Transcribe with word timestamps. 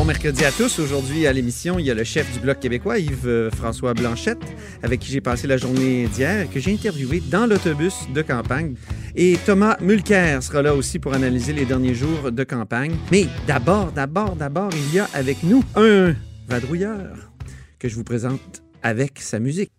Bon 0.00 0.06
mercredi 0.06 0.46
à 0.46 0.50
tous. 0.50 0.78
Aujourd'hui 0.78 1.26
à 1.26 1.32
l'émission, 1.34 1.78
il 1.78 1.84
y 1.84 1.90
a 1.90 1.94
le 1.94 2.04
chef 2.04 2.32
du 2.32 2.38
Bloc 2.40 2.58
québécois, 2.58 2.98
Yves-François 2.98 3.92
Blanchette, 3.92 4.40
avec 4.82 5.00
qui 5.00 5.12
j'ai 5.12 5.20
passé 5.20 5.46
la 5.46 5.58
journée 5.58 6.06
d'hier, 6.06 6.48
que 6.50 6.58
j'ai 6.58 6.72
interviewé 6.72 7.20
dans 7.20 7.44
l'autobus 7.44 8.08
de 8.14 8.22
campagne. 8.22 8.76
Et 9.14 9.36
Thomas 9.44 9.76
Mulcair 9.82 10.42
sera 10.42 10.62
là 10.62 10.74
aussi 10.74 10.98
pour 10.98 11.12
analyser 11.12 11.52
les 11.52 11.66
derniers 11.66 11.92
jours 11.92 12.32
de 12.32 12.44
campagne. 12.44 12.96
Mais 13.12 13.26
d'abord, 13.46 13.92
d'abord, 13.92 14.36
d'abord, 14.36 14.70
il 14.72 14.94
y 14.94 15.00
a 15.00 15.08
avec 15.12 15.42
nous 15.42 15.62
un 15.76 16.14
vadrouilleur 16.48 17.30
que 17.78 17.86
je 17.86 17.94
vous 17.94 18.04
présente 18.04 18.62
avec 18.82 19.18
sa 19.20 19.38
musique. 19.38 19.70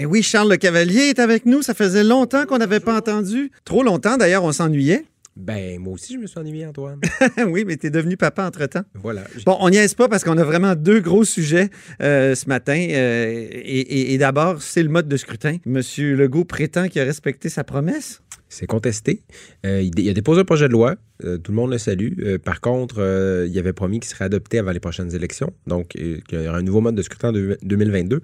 Et 0.00 0.06
oui, 0.06 0.22
Charles 0.22 0.50
Le 0.50 0.56
Cavalier 0.56 1.10
est 1.10 1.18
avec 1.18 1.44
nous. 1.44 1.60
Ça 1.62 1.74
faisait 1.74 2.04
longtemps 2.04 2.46
qu'on 2.46 2.58
n'avait 2.58 2.80
pas 2.80 2.96
entendu. 2.96 3.50
Trop 3.64 3.82
longtemps, 3.82 4.16
d'ailleurs, 4.16 4.44
on 4.44 4.52
s'ennuyait. 4.52 5.04
Ben, 5.36 5.78
moi 5.78 5.92
aussi, 5.94 6.14
je 6.14 6.18
me 6.18 6.26
suis 6.26 6.38
ennuyé, 6.38 6.66
Antoine. 6.66 7.00
oui, 7.48 7.64
mais 7.66 7.76
t'es 7.76 7.90
devenu 7.90 8.16
papa 8.16 8.44
entre-temps. 8.46 8.82
Voilà. 8.94 9.24
Bon, 9.46 9.56
on 9.60 9.68
n'y 9.70 9.76
est 9.76 9.94
pas 9.94 10.08
parce 10.08 10.24
qu'on 10.24 10.36
a 10.38 10.44
vraiment 10.44 10.74
deux 10.74 11.00
gros 11.00 11.24
sujets 11.24 11.68
euh, 12.02 12.34
ce 12.34 12.48
matin. 12.48 12.74
euh, 12.90 13.46
et 13.52 13.80
et- 13.80 14.14
et 14.14 14.18
d'abord, 14.18 14.60
c'est 14.62 14.82
le 14.82 14.88
mode 14.88 15.06
de 15.08 15.16
scrutin. 15.16 15.58
Monsieur 15.66 16.16
Legault 16.16 16.44
prétend 16.44 16.88
qu'il 16.88 17.00
a 17.00 17.04
respecté 17.04 17.48
sa 17.48 17.62
promesse. 17.62 18.22
C'est 18.48 18.66
contesté. 18.66 19.22
Euh, 19.64 19.80
il, 19.80 19.98
il 20.00 20.08
a 20.10 20.12
déposé 20.14 20.40
un 20.40 20.44
projet 20.44 20.66
de 20.66 20.72
loi. 20.72 20.96
Euh, 21.24 21.38
tout 21.38 21.52
le 21.52 21.56
monde 21.56 21.70
le 21.70 21.78
salue. 21.78 22.12
Euh, 22.22 22.38
par 22.38 22.60
contre, 22.60 23.46
il 23.48 23.56
avait 23.58 23.72
promis 23.72 24.00
qu'il 24.00 24.10
serait 24.10 24.24
adopté 24.24 24.58
avant 24.58 24.72
les 24.72 24.80
prochaines 24.80 25.14
élections. 25.14 25.52
Donc, 25.66 25.88
qu'il 25.88 26.20
y 26.32 26.48
aura 26.48 26.58
un 26.58 26.62
nouveau 26.62 26.80
mode 26.80 26.96
de 26.96 27.02
scrutin 27.02 27.28
en 27.28 27.32
deux- 27.32 27.58
2022. 27.62 28.20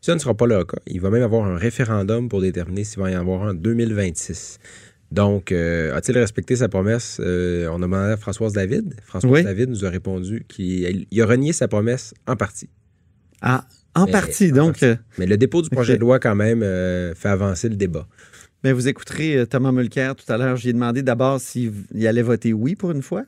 Ça 0.00 0.14
ne 0.14 0.18
sera 0.20 0.34
pas 0.34 0.46
le 0.46 0.64
cas. 0.64 0.78
Il 0.86 1.00
va 1.00 1.10
même 1.10 1.22
avoir 1.22 1.44
un 1.46 1.56
référendum 1.56 2.28
pour 2.28 2.40
déterminer 2.40 2.84
s'il 2.84 3.00
va 3.00 3.10
y 3.10 3.16
en 3.16 3.20
avoir 3.20 3.42
un 3.44 3.50
en 3.50 3.54
2026. 3.54 4.58
Donc, 5.10 5.52
euh, 5.52 5.94
a-t-il 5.96 6.18
respecté 6.18 6.54
sa 6.56 6.68
promesse? 6.68 7.18
Euh, 7.20 7.66
on 7.72 7.76
a 7.76 7.80
demandé 7.80 8.12
à 8.12 8.16
Françoise 8.16 8.52
David. 8.52 8.94
Françoise 9.04 9.32
Oui. 9.32 9.42
David 9.42 9.70
nous 9.70 9.84
a 9.84 9.90
répondu 9.90 10.44
qu'il 10.48 11.06
il 11.10 11.22
a 11.22 11.26
renié 11.26 11.52
sa 11.52 11.66
promesse 11.66 12.12
en 12.26 12.36
partie. 12.36 12.68
Ah, 13.40 13.66
en 13.94 14.04
Mais- 14.06 14.12
partie. 14.12 14.52
en 14.52 14.56
Donc, 14.56 14.66
partie. 14.80 14.84
euh, 14.84 14.96
Mais 15.18 15.26
le 15.26 15.36
dépôt 15.38 15.62
du 15.62 15.70
projet 15.70 15.94
de 15.94 16.00
loi, 16.00 16.18
quand 16.20 16.34
même, 16.34 16.62
euh, 16.62 17.14
fait 17.14 17.28
avancer 17.30 17.68
le 17.68 17.76
débat. 17.76 18.06
Ben, 18.64 18.72
vous 18.74 18.88
écouterez 18.88 19.36
euh, 19.36 19.46
Thomas 19.46 19.72
Mulcair 19.72 20.16
tout 20.16 20.30
à 20.32 20.36
l'heure. 20.36 20.56
J'ai 20.56 20.72
demandé 20.72 21.02
d'abord 21.02 21.40
s'il 21.40 21.72
allait 22.06 22.22
voter 22.22 22.52
oui 22.52 22.74
pour 22.74 22.90
une 22.90 23.02
fois. 23.02 23.24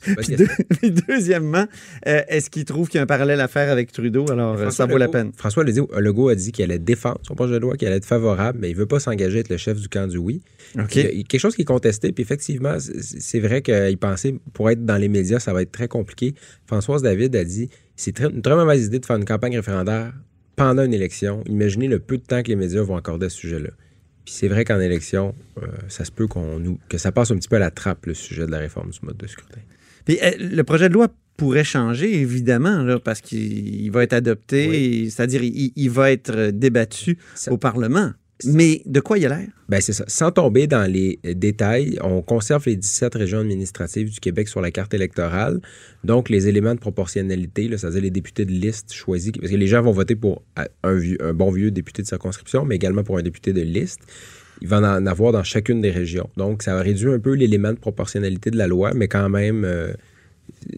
Puis, 0.00 0.14
question. 0.16 0.36
deux- 0.36 0.64
puis 0.78 0.90
deuxièmement, 0.90 1.66
euh, 2.06 2.22
est-ce 2.28 2.50
qu'il 2.50 2.64
trouve 2.64 2.88
qu'il 2.88 2.98
y 2.98 3.00
a 3.00 3.02
un 3.02 3.06
parallèle 3.06 3.40
à 3.40 3.48
faire 3.48 3.70
avec 3.70 3.90
Trudeau? 3.92 4.30
Alors, 4.30 4.56
euh, 4.58 4.70
ça 4.70 4.86
vaut 4.86 4.98
la 4.98 5.08
peine. 5.08 5.32
François 5.36 5.64
Legault 5.64 5.90
Legault 5.98 6.28
a 6.28 6.34
dit 6.34 6.52
qu'il 6.52 6.64
allait 6.64 6.78
défendre 6.78 7.18
son 7.22 7.34
projet 7.34 7.54
de 7.54 7.58
loi, 7.58 7.76
qu'il 7.76 7.88
allait 7.88 7.96
être 7.96 8.04
favorable, 8.04 8.58
mais 8.60 8.68
il 8.70 8.74
ne 8.74 8.78
veut 8.78 8.86
pas 8.86 9.00
s'engager 9.00 9.38
à 9.38 9.40
être 9.40 9.48
le 9.48 9.56
chef 9.56 9.80
du 9.80 9.88
camp 9.88 10.06
du 10.08 10.18
oui. 10.18 10.42
Il 10.74 10.80
y 10.80 11.00
a- 11.00 11.08
quelque 11.24 11.38
chose 11.40 11.54
qui 11.56 11.62
est 11.62 11.66
contesté, 11.66 12.12
puis 12.12 12.22
effectivement, 12.22 12.76
c'est 12.78 13.40
vrai 13.40 13.62
qu'il 13.62 13.96
pensait, 13.98 14.34
pour 14.52 14.70
être 14.70 14.84
dans 14.84 14.96
les 14.96 15.08
médias, 15.08 15.40
ça 15.40 15.52
va 15.52 15.62
être 15.62 15.72
très 15.72 15.88
compliqué. 15.88 16.34
Françoise 16.66 17.02
David 17.02 17.34
a 17.36 17.44
dit 17.44 17.68
c'est 17.96 18.12
très- 18.14 18.30
une 18.30 18.42
très 18.42 18.54
mauvaise 18.56 18.86
idée 18.86 18.98
de 18.98 19.06
faire 19.06 19.16
une 19.16 19.24
campagne 19.24 19.56
référendaire 19.56 20.12
pendant 20.56 20.84
une 20.84 20.94
élection. 20.94 21.42
Imaginez 21.46 21.88
le 21.88 21.98
peu 21.98 22.16
de 22.18 22.22
temps 22.22 22.42
que 22.42 22.48
les 22.48 22.56
médias 22.56 22.82
vont 22.82 22.96
accorder 22.96 23.26
à 23.26 23.28
ce 23.28 23.36
sujet-là. 23.38 23.70
Puis 24.24 24.34
c'est 24.34 24.48
vrai 24.48 24.64
qu'en 24.64 24.80
élection, 24.80 25.34
euh, 25.62 25.66
ça 25.88 26.04
se 26.04 26.10
peut 26.10 26.26
qu'on 26.26 26.58
nous, 26.58 26.78
que 26.88 26.96
ça 26.98 27.12
passe 27.12 27.30
un 27.30 27.36
petit 27.36 27.48
peu 27.48 27.56
à 27.56 27.60
la 27.60 27.70
trappe, 27.70 28.06
le 28.06 28.14
sujet 28.14 28.46
de 28.46 28.50
la 28.50 28.58
réforme 28.58 28.90
du 28.90 28.98
mode 29.02 29.16
de 29.18 29.26
scrutin. 29.26 29.60
Puis, 30.06 30.18
euh, 30.22 30.30
le 30.38 30.62
projet 30.64 30.88
de 30.88 30.94
loi 30.94 31.08
pourrait 31.36 31.64
changer, 31.64 32.20
évidemment, 32.20 32.82
là, 32.82 32.98
parce 33.00 33.20
qu'il 33.20 33.40
il 33.82 33.90
va 33.90 34.02
être 34.02 34.12
adopté, 34.12 34.68
Oui. 34.68 35.10
c'est-à-dire 35.10 35.42
il, 35.42 35.72
il 35.76 35.90
va 35.90 36.10
être 36.12 36.50
débattu 36.50 37.18
Ça- 37.34 37.52
au 37.52 37.58
Parlement. 37.58 38.12
Mais 38.44 38.82
de 38.84 38.98
quoi 38.98 39.16
il 39.18 39.26
a 39.26 39.28
l'air? 39.28 39.48
Ben 39.68 39.80
c'est 39.80 39.92
ça. 39.92 40.04
Sans 40.08 40.32
tomber 40.32 40.66
dans 40.66 40.90
les 40.90 41.20
euh, 41.24 41.34
détails, 41.34 41.98
on 42.02 42.20
conserve 42.20 42.64
les 42.66 42.74
17 42.76 43.14
régions 43.14 43.38
administratives 43.38 44.10
du 44.10 44.18
Québec 44.18 44.48
sur 44.48 44.60
la 44.60 44.72
carte 44.72 44.92
électorale. 44.92 45.60
Donc, 46.02 46.28
les 46.28 46.48
éléments 46.48 46.74
de 46.74 46.80
proportionnalité, 46.80 47.70
c'est-à-dire 47.76 48.02
les 48.02 48.10
députés 48.10 48.44
de 48.44 48.50
liste 48.50 48.92
choisis, 48.92 49.30
parce 49.32 49.50
que 49.52 49.56
les 49.56 49.68
gens 49.68 49.82
vont 49.82 49.92
voter 49.92 50.16
pour 50.16 50.42
euh, 50.58 50.64
un, 50.82 50.94
vieux- 50.94 51.16
un 51.22 51.32
bon 51.32 51.50
vieux 51.52 51.70
député 51.70 52.02
de 52.02 52.08
circonscription, 52.08 52.64
mais 52.64 52.74
également 52.74 53.04
pour 53.04 53.18
un 53.18 53.22
député 53.22 53.52
de 53.52 53.62
liste. 53.62 54.00
Il 54.60 54.68
va 54.68 54.78
en 54.78 55.06
avoir 55.06 55.32
dans 55.32 55.44
chacune 55.44 55.80
des 55.80 55.90
régions. 55.92 56.28
Donc, 56.36 56.62
ça 56.64 56.78
réduit 56.80 57.10
un 57.12 57.20
peu 57.20 57.34
l'élément 57.34 57.72
de 57.72 57.78
proportionnalité 57.78 58.50
de 58.50 58.56
la 58.56 58.66
loi, 58.66 58.94
mais 58.94 59.06
quand 59.08 59.28
même, 59.28 59.64
euh, 59.64 59.92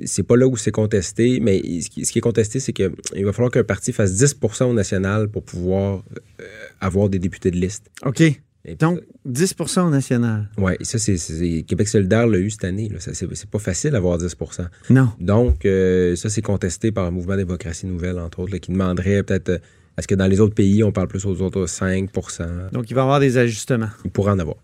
c'est 0.05 0.23
pas 0.23 0.37
là 0.37 0.47
où 0.47 0.57
c'est 0.57 0.71
contesté. 0.71 1.41
Mais 1.41 1.61
ce 1.81 1.91
qui, 1.91 2.05
ce 2.05 2.13
qui 2.13 2.19
est 2.19 2.23
contesté, 2.23 2.61
c'est 2.61 2.73
qu'il 2.73 3.25
va 3.25 3.33
falloir 3.33 3.51
qu'un 3.51 3.65
parti 3.65 3.93
fasse 3.93 4.13
10% 4.13 4.65
au 4.65 4.73
national 4.75 5.29
pour 5.29 5.43
pouvoir 5.43 6.03
euh, 6.41 6.45
avoir 6.81 7.09
des 7.09 7.19
députés 7.19 7.51
de 7.51 7.57
liste. 7.57 7.91
OK. 8.05 8.23
Et 8.69 8.75
Donc, 8.75 9.01
10% 9.29 9.87
au 9.87 9.91
national. 9.91 10.51
oui, 10.59 10.73
ça, 10.81 10.99
c'est, 10.99 11.63
Québec 11.69 11.87
solidaire 11.87 12.27
l'a 12.27 12.39
eu 12.39 12.51
cette 12.51 12.65
année. 12.65 12.91
C'est, 12.99 13.49
pas 13.49 13.61
facile 13.61 13.93
d'avoir 13.93 14.19
10% 14.19 14.67
Non. 14.91 15.11
Donc, 15.21 15.65
euh, 15.65 16.17
ça, 16.17 16.29
c'est 16.29 16.43
contesté 16.43 16.91
par 16.91 17.05
le 17.05 17.13
mouvement 17.13 17.37
démocratie 17.37 17.87
nouvelle, 17.87 18.19
entre 18.19 18.41
autres, 18.41 18.53
là, 18.53 18.59
qui 18.59 18.73
demanderait 18.73 19.23
peut-être. 19.23 19.51
euh, 19.51 19.59
est-ce 19.97 20.09
que 20.09 20.17
dans 20.17 20.27
les 20.27 20.41
autres 20.41 20.55
pays, 20.55 20.83
on 20.83 20.91
parle 20.93 21.07
plus 21.09 21.25
aux 21.25 21.41
autres 21.41 21.65
5% 21.67 22.71
Donc, 22.73 22.91
il 22.91 22.95
va 22.95 23.01
y 23.01 23.05
avoir 23.05 23.21
des 23.21 23.39
ajustements. 23.39 23.89
Il 24.05 24.11
pourrait 24.11 24.33
en 24.33 24.39
avoir. 24.41 24.57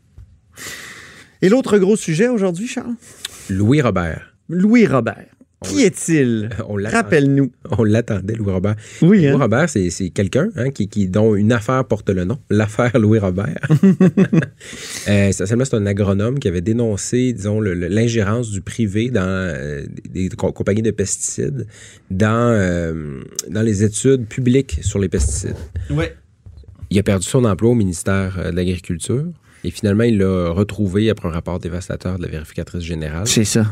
Et 1.41 1.49
l'autre 1.49 1.79
gros 1.79 1.97
sujet 1.97 2.29
aujourd'hui, 2.29 2.67
Charles? 2.67 2.97
Louis 3.49 3.81
Robert. 3.81 4.32
Louis 4.49 4.87
Robert. 4.87 5.25
Qui 5.65 5.83
est-il? 5.85 6.51
On 6.69 6.77
l'attendait, 6.77 6.97
Rappelle-nous. 7.05 7.53
on 7.79 7.85
l'attendait, 7.85 8.35
Louis 8.35 8.51
Robert. 8.51 8.75
Oui, 9.01 9.19
Louis 9.19 9.27
hein? 9.29 9.37
Robert, 9.39 9.69
c'est, 9.69 9.91
c'est 9.91 10.11
quelqu'un 10.11 10.49
hein, 10.57 10.71
qui, 10.71 10.89
qui- 10.89 11.07
dont 11.07 11.37
une 11.37 11.53
affaire 11.53 11.85
porte 11.85 12.11
le 12.11 12.25
nom, 12.25 12.37
l'affaire 12.51 12.99
Louis 12.99 13.21
Robert. 13.21 13.61
euh, 15.09 15.29
essentiellement, 15.29 15.65
c'est 15.65 15.77
un 15.77 15.87
agronome 15.87 16.39
qui 16.39 16.49
avait 16.49 16.61
dénoncé, 16.61 17.33
disons, 17.33 17.61
l'ingérence 17.61 18.51
du 18.51 18.61
privé 18.61 19.11
dans 19.11 19.23
euh, 19.23 19.85
des 20.11 20.29
co- 20.31 20.53
compagnies 20.53 20.83
de 20.83 20.91
pesticides 20.91 21.67
dans, 22.11 22.27
euh, 22.53 23.21
dans 23.49 23.63
les 23.63 23.85
études 23.85 24.27
publiques 24.27 24.81
sur 24.83 24.99
les 24.99 25.09
pesticides. 25.09 25.55
Oui. 25.91 26.07
Il 26.91 26.99
a 26.99 27.03
perdu 27.03 27.27
son 27.27 27.45
emploi 27.45 27.71
au 27.71 27.75
ministère 27.75 28.51
de 28.51 28.57
l'Agriculture 28.57 29.25
et 29.65 29.71
finalement, 29.71 30.03
il 30.05 30.19
l'a 30.19 30.51
retrouvé 30.51 31.09
après 31.09 31.29
un 31.29 31.31
rapport 31.31 31.59
dévastateur 31.61 32.19
de 32.19 32.23
la 32.25 32.29
vérificatrice 32.29 32.83
générale. 32.83 33.27
C'est 33.29 33.45
ça. 33.45 33.67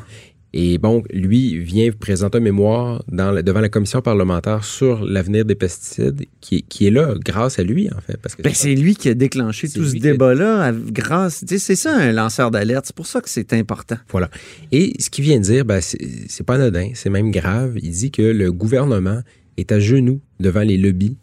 Et 0.53 0.79
bon, 0.79 1.05
lui 1.13 1.59
vient 1.59 1.91
présenter 1.93 2.39
un 2.39 2.41
mémoire 2.41 3.05
dans 3.07 3.31
le- 3.31 3.43
devant 3.45 3.61
la 3.61 3.69
commission 3.69 4.03
parlementaire 4.03 4.65
sur 4.65 5.05
l'avenir 5.05 5.45
des 5.45 5.55
pesticides, 5.55 6.25
qui, 6.41 6.63
qui 6.65 6.89
est 6.89 6.91
là 6.91 7.15
grâce 7.25 7.59
à 7.61 7.63
lui, 7.63 7.89
en 7.97 8.01
fait. 8.01 8.17
Parce 8.17 8.35
que 8.35 8.43
Ben, 8.43 8.53
c'est 8.53 8.75
lui 8.75 8.97
qui 8.97 9.09
a 9.09 9.15
déclenché 9.15 9.69
tout 9.69 9.85
ce 9.85 9.95
a- 9.95 9.99
débat-là 10.01 10.73
grâce. 10.73 11.45
C'est 11.47 11.77
ça, 11.77 11.97
un 11.97 12.13
lanceur 12.13 12.51
d'alerte. 12.51 12.87
C'est 12.87 12.97
pour 12.97 13.07
ça 13.07 13.21
que 13.21 13.29
c'est 13.31 13.53
important. 13.53 13.97
Voilà. 14.11 14.29
Et 14.73 14.95
ce 15.01 15.09
qu'il 15.09 15.23
vient 15.25 15.39
de 15.39 15.45
dire, 15.45 15.65
ben, 15.65 15.81
c'est 15.81 15.99
c'est 16.29 16.45
pas 16.45 16.55
anodin, 16.57 16.91
c'est 16.95 17.11
même 17.11 17.31
grave. 17.31 17.79
Il 17.81 17.91
dit 17.93 18.11
que 18.11 18.23
le 18.23 18.51
gouvernement 18.51 19.21
est 19.57 19.71
à 19.71 19.79
genoux 19.79 20.21
devant 20.41 20.63
les 20.63 20.79
lobbies, 20.79 21.17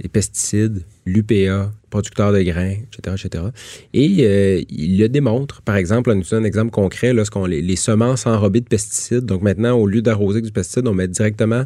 les 0.00 0.08
pesticides, 0.08 0.84
l'UPA, 1.06 1.72
producteurs 1.90 2.32
de 2.32 2.42
grains, 2.42 2.76
etc., 2.92 3.16
etc. 3.18 3.44
Et 3.94 4.16
euh, 4.20 4.62
il 4.68 4.98
le 4.98 5.08
démontre. 5.08 5.62
Par 5.62 5.76
exemple, 5.76 6.10
on 6.10 6.14
nous 6.14 6.22
donne 6.22 6.44
un 6.44 6.46
exemple 6.46 6.70
concret, 6.70 7.12
lorsqu'on 7.12 7.46
les, 7.46 7.62
les 7.62 7.76
semences 7.76 8.26
enrobées 8.26 8.60
de 8.60 8.68
pesticides. 8.68 9.24
Donc 9.24 9.42
maintenant, 9.42 9.76
au 9.76 9.86
lieu 9.86 10.02
d'arroser 10.02 10.40
du 10.40 10.52
pesticide, 10.52 10.86
on 10.86 10.94
met 10.94 11.08
directement 11.08 11.64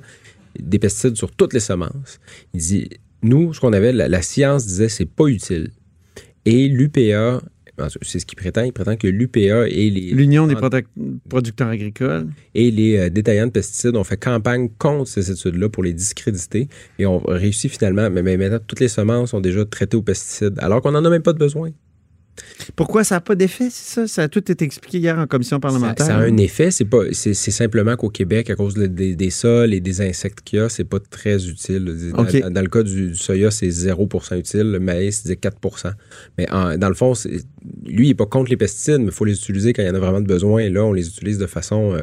des 0.59 0.78
pesticides 0.78 1.16
sur 1.16 1.31
toutes 1.31 1.53
les 1.53 1.60
semences. 1.60 2.21
Il 2.54 2.60
dit, 2.60 2.89
nous, 3.22 3.53
ce 3.53 3.60
qu'on 3.60 3.72
avait, 3.72 3.92
la, 3.92 4.09
la 4.09 4.22
science 4.22 4.66
disait, 4.66 4.89
c'est 4.89 5.06
pas 5.06 5.27
utile. 5.27 5.71
Et 6.45 6.68
l'UPA, 6.68 7.42
c'est 8.03 8.19
ce 8.19 8.27
qu'il 8.27 8.36
prétend, 8.36 8.63
il 8.63 8.72
prétend 8.72 8.97
que 8.97 9.07
l'UPA 9.07 9.69
et 9.69 9.91
les 9.91 10.13
L'Union 10.13 10.47
des 10.47 10.54
produc- 10.54 10.86
producteurs 11.28 11.69
agricoles. 11.69 12.27
et 12.54 12.71
les 12.71 12.98
euh, 12.98 13.09
détaillants 13.10 13.47
de 13.47 13.53
pesticides 13.53 13.97
ont 13.97 14.04
fait 14.04 14.16
campagne 14.16 14.69
contre 14.78 15.09
ces 15.09 15.30
études-là 15.30 15.69
pour 15.69 15.83
les 15.83 15.92
discréditer 15.92 16.69
et 16.98 17.07
on 17.07 17.19
réussit 17.19 17.71
finalement, 17.72 18.09
mais, 18.10 18.22
mais 18.22 18.36
maintenant 18.36 18.59
toutes 18.66 18.80
les 18.80 18.89
semences 18.89 19.30
sont 19.30 19.41
déjà 19.41 19.65
traitées 19.65 19.97
aux 19.97 20.03
pesticides 20.03 20.54
alors 20.59 20.83
qu'on 20.83 20.92
n'en 20.92 21.04
a 21.04 21.10
même 21.10 21.22
pas 21.22 21.33
de 21.33 21.39
besoin. 21.39 21.71
Pourquoi 22.76 23.04
ça 23.04 23.16
n'a 23.16 23.20
pas 23.20 23.34
d'effet, 23.34 23.68
c'est 23.70 23.94
ça? 23.94 24.06
Ça 24.06 24.22
a 24.22 24.28
tout 24.28 24.50
été 24.50 24.64
expliqué 24.64 24.98
hier 24.98 25.18
en 25.18 25.26
commission 25.26 25.60
parlementaire. 25.60 26.06
ça 26.06 26.16
a 26.16 26.20
un 26.22 26.36
effet, 26.38 26.70
c'est 26.70 26.84
pas, 26.86 27.02
c'est, 27.12 27.34
simplement 27.34 27.96
qu'au 27.96 28.08
Québec, 28.08 28.48
à 28.50 28.54
cause 28.54 28.74
de- 28.74 28.86
des, 28.86 29.14
des 29.16 29.30
sols 29.30 29.74
et 29.74 29.80
des 29.80 30.00
insectes 30.00 30.40
qu'il 30.42 30.58
y 30.58 30.62
a, 30.62 30.68
c'est 30.68 30.84
pas 30.84 30.98
très 30.98 31.46
utile. 31.46 32.12
Dans, 32.14 32.22
OK. 32.22 32.40
dans- 32.40 32.50
dans 32.50 32.62
le 32.62 32.68
cas 32.68 32.82
du, 32.82 33.08
du 33.08 33.16
soya, 33.16 33.50
c'est 33.50 33.68
0% 33.68 34.36
utile, 34.38 34.70
le 34.72 34.80
maïs, 34.80 35.22
c'est 35.24 35.36
4% 35.36 35.92
Mais 36.38 36.50
en- 36.50 36.78
dans 36.78 36.88
le 36.88 36.94
fond, 36.94 37.12
lui, 37.84 38.06
il 38.06 38.08
n'est 38.08 38.14
pas 38.14 38.26
contre 38.26 38.50
les 38.50 38.56
pesticides, 38.56 38.98
mais 39.00 39.06
il 39.06 39.12
faut 39.12 39.24
les 39.26 39.34
utiliser 39.38 39.72
quand 39.72 39.82
il 39.82 39.86
y 39.86 39.90
en 39.90 39.94
a 39.94 39.98
vraiment 40.00 40.20
besoin. 40.22 40.62
Et 40.62 40.70
là, 40.70 40.84
on 40.84 40.92
les 40.92 41.06
utilise 41.08 41.38
de 41.38 41.46
façon 41.46 41.94
euh, 41.94 42.02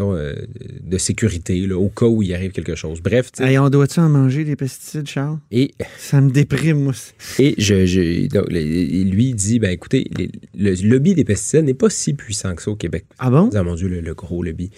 euh, 0.00 0.34
de 0.82 0.98
sécurité, 0.98 1.60
là, 1.66 1.76
au 1.78 1.88
cas 1.88 2.06
où 2.06 2.22
il 2.22 2.34
arrive 2.34 2.52
quelque 2.52 2.74
chose. 2.74 3.00
Bref, 3.00 3.30
Hey, 3.38 3.58
on 3.58 3.70
doit-tu 3.70 4.00
en 4.00 4.08
manger 4.08 4.44
des 4.44 4.56
pesticides, 4.56 5.06
Charles? 5.06 5.38
et, 5.50 5.74
Ça 5.98 6.20
me 6.20 6.30
déprime, 6.30 6.80
moi. 6.82 6.92
et 7.38 7.54
je, 7.58 7.86
je- 7.86 8.26
donc, 8.28 8.46
le- 8.50 9.04
lui 9.10 9.34
dit, 9.34 9.58
ben 9.58 9.70
écoutez, 9.70 10.10
les- 10.16 10.30
le 10.56 10.74
lobby 10.88 11.14
des 11.14 11.24
pesticides 11.24 11.64
n'est 11.64 11.74
pas 11.74 11.90
si 11.90 12.14
puissant 12.14 12.54
que 12.54 12.62
ça 12.62 12.70
au 12.70 12.76
Québec. 12.76 13.04
Ah 13.18 13.30
bon? 13.30 13.50
Ah 13.54 13.62
mon 13.62 13.74
Dieu, 13.74 13.88
le, 13.88 14.00
le 14.00 14.14
gros 14.14 14.42
lobby. 14.42 14.70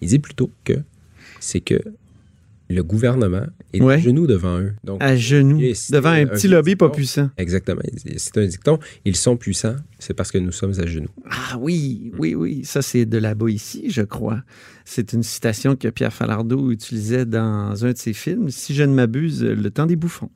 Il 0.00 0.08
dit 0.08 0.18
plutôt 0.18 0.50
que 0.64 0.74
c'est 1.40 1.60
que 1.60 1.80
le 2.70 2.82
gouvernement 2.82 3.46
est 3.72 3.80
Ouais. 3.82 3.94
à 3.94 3.98
genoux 3.98 4.26
devant 4.26 4.58
eux. 4.60 4.72
Donc, 4.84 5.02
À 5.02 5.16
genoux. 5.16 5.60
Devant 5.90 6.10
un 6.10 6.26
petit 6.26 6.48
lobby 6.48 6.76
pas 6.76 6.88
puissant. 6.90 7.30
Exactement. 7.36 7.82
C'est 8.16 8.38
un 8.38 8.46
dicton. 8.46 8.78
Ils 9.04 9.16
sont 9.16 9.36
puissants, 9.36 9.76
c'est 9.98 10.14
parce 10.14 10.30
que 10.32 10.38
nous 10.38 10.52
sommes 10.52 10.78
à 10.80 10.86
genoux. 10.86 11.08
Ah 11.30 11.58
oui, 11.60 12.10
oui, 12.18 12.34
oui. 12.34 12.64
Ça, 12.64 12.80
c'est 12.82 13.04
de 13.04 13.18
là-bas 13.18 13.50
ici, 13.50 13.90
je 13.90 14.02
crois. 14.02 14.42
C'est 14.84 15.12
une 15.12 15.22
citation 15.22 15.76
que 15.76 15.88
Pierre 15.88 16.12
Falardeau 16.12 16.70
utilisait 16.70 17.26
dans 17.26 17.84
un 17.84 17.92
de 17.92 17.98
ses 17.98 18.12
films, 18.12 18.50
si 18.50 18.74
je 18.74 18.82
ne 18.82 18.94
m'abuse, 18.94 19.42
Le 19.42 19.70
temps 19.70 19.86
des 19.86 19.96
bouffons. 19.96 20.30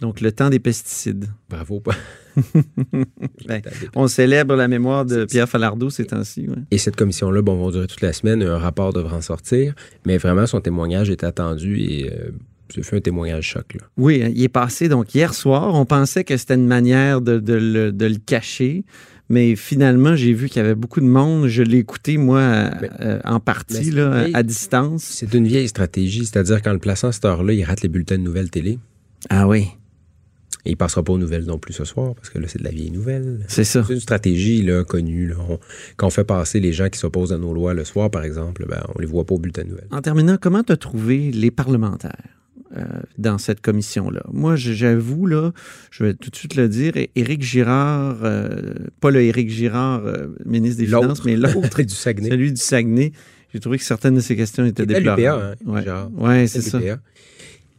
Donc, 0.00 0.20
le 0.20 0.32
temps 0.32 0.50
des 0.50 0.58
pesticides. 0.58 1.26
Bravo. 1.48 1.82
Ben, 3.46 3.60
On 3.94 4.06
célèbre 4.08 4.54
la 4.56 4.68
mémoire 4.68 5.04
de 5.04 5.24
Pierre 5.24 5.48
Falardeau 5.48 5.90
ces 5.90 6.06
temps-ci. 6.06 6.48
ouais. 6.48 6.56
Et 6.70 6.78
cette 6.78 6.96
commission-là, 6.96 7.42
bon, 7.42 7.62
va 7.64 7.70
durer 7.72 7.86
toute 7.86 8.00
la 8.00 8.12
semaine. 8.12 8.42
Un 8.42 8.58
rapport 8.58 8.92
devra 8.92 9.16
en 9.16 9.20
sortir. 9.22 9.74
Mais 10.06 10.18
vraiment, 10.18 10.46
son 10.46 10.60
témoignage 10.60 11.10
est 11.10 11.24
attendu 11.24 11.78
et 11.80 12.10
euh, 12.10 12.30
ce 12.74 12.80
fut 12.80 12.96
un 12.96 13.00
témoignage 13.00 13.44
choc. 13.48 13.74
Là. 13.74 13.80
Oui, 13.96 14.22
hein, 14.24 14.30
il 14.34 14.42
est 14.42 14.48
passé 14.48 14.88
donc 14.88 15.14
hier 15.14 15.34
soir. 15.34 15.74
On 15.74 15.84
pensait 15.84 16.24
que 16.24 16.36
c'était 16.36 16.54
une 16.54 16.66
manière 16.66 17.20
de, 17.20 17.38
de 17.38 17.54
le, 17.54 17.92
de 17.92 18.06
le 18.06 18.16
cacher. 18.16 18.84
Mais 19.30 19.56
finalement, 19.56 20.16
j'ai 20.16 20.34
vu 20.34 20.48
qu'il 20.48 20.60
y 20.60 20.64
avait 20.64 20.74
beaucoup 20.74 21.00
de 21.00 21.06
monde. 21.06 21.46
Je 21.46 21.62
l'ai 21.62 21.78
écouté, 21.78 22.18
moi, 22.18 22.70
Mais- 22.80 22.90
euh, 23.00 23.20
en 23.24 23.40
partie, 23.40 23.90
là, 23.90 24.26
à 24.34 24.42
distance. 24.42 25.02
C'est 25.02 25.32
une 25.32 25.46
vieille 25.46 25.68
stratégie, 25.68 26.26
c'est-à-dire 26.26 26.60
qu'en 26.60 26.74
le 26.74 26.78
plaçant 26.78 27.08
à 27.08 27.12
cette 27.12 27.24
heure-là, 27.24 27.54
il 27.54 27.64
rate 27.64 27.80
les 27.80 27.88
bulletins 27.88 28.18
de 28.18 28.22
nouvelles 28.22 28.50
télé. 28.50 28.78
Ah 29.30 29.48
oui, 29.48 29.68
Et 30.66 30.70
il 30.70 30.76
passera 30.76 31.02
pas 31.02 31.12
aux 31.12 31.18
nouvelles 31.18 31.44
non 31.44 31.58
plus 31.58 31.74
ce 31.74 31.84
soir, 31.84 32.14
parce 32.14 32.30
que 32.30 32.38
là, 32.38 32.46
c'est 32.48 32.58
de 32.58 32.64
la 32.64 32.70
vieille 32.70 32.90
nouvelle. 32.90 33.40
c'est 33.48 33.64
ça. 33.64 33.84
C'est 33.86 33.92
une 33.94 34.00
stratégie 34.00 34.62
là, 34.62 34.82
connue. 34.84 35.26
Là. 35.28 35.36
On- 35.48 35.58
quand 35.96 36.06
on 36.06 36.10
fait 36.10 36.24
passer 36.24 36.58
les 36.60 36.72
gens 36.72 36.88
qui 36.88 36.98
s'opposent 36.98 37.32
à 37.32 37.38
nos 37.38 37.52
lois 37.52 37.74
le 37.74 37.84
soir, 37.84 38.10
par 38.10 38.24
exemple, 38.24 38.64
ben, 38.68 38.82
on 38.94 38.98
les 39.00 39.06
voit 39.06 39.24
pas 39.24 39.34
au 39.34 39.38
bulletin 39.38 39.64
de 39.64 39.68
nouvelles. 39.70 39.88
En 39.90 40.00
terminant, 40.00 40.38
comment 40.40 40.62
tu 40.62 40.72
as 40.72 40.76
trouvé 40.78 41.30
les 41.32 41.50
parlementaires 41.50 42.16
euh, 42.78 42.82
dans 43.18 43.36
cette 43.36 43.60
commission-là? 43.60 44.22
Moi, 44.32 44.56
j'avoue, 44.56 45.26
là, 45.26 45.52
je 45.90 46.02
vais 46.04 46.14
tout 46.14 46.30
de 46.30 46.36
suite 46.36 46.54
le 46.56 46.68
dire, 46.68 46.94
Éric 47.14 47.42
Girard, 47.42 48.20
euh, 48.24 48.74
pas 49.00 49.10
le 49.10 49.20
Éric 49.22 49.50
Girard, 49.50 50.06
euh, 50.06 50.28
ministre 50.46 50.78
des. 50.78 50.86
Finances, 50.86 51.24
mais 51.26 51.36
l'autre, 51.36 51.82
du 51.82 51.94
Saguenay. 51.94 52.30
celui 52.30 52.52
du 52.52 52.60
Saguenay, 52.60 53.12
j'ai 53.52 53.60
trouvé 53.60 53.76
que 53.78 53.84
certaines 53.84 54.14
de 54.14 54.20
ces 54.20 54.34
questions 54.34 54.64
étaient 54.64 54.86
déplorables. 54.86 55.56
hein, 55.66 56.08
ouais. 56.16 56.26
Ouais, 56.26 56.46
c'est 56.46 56.62
ça. 56.62 56.80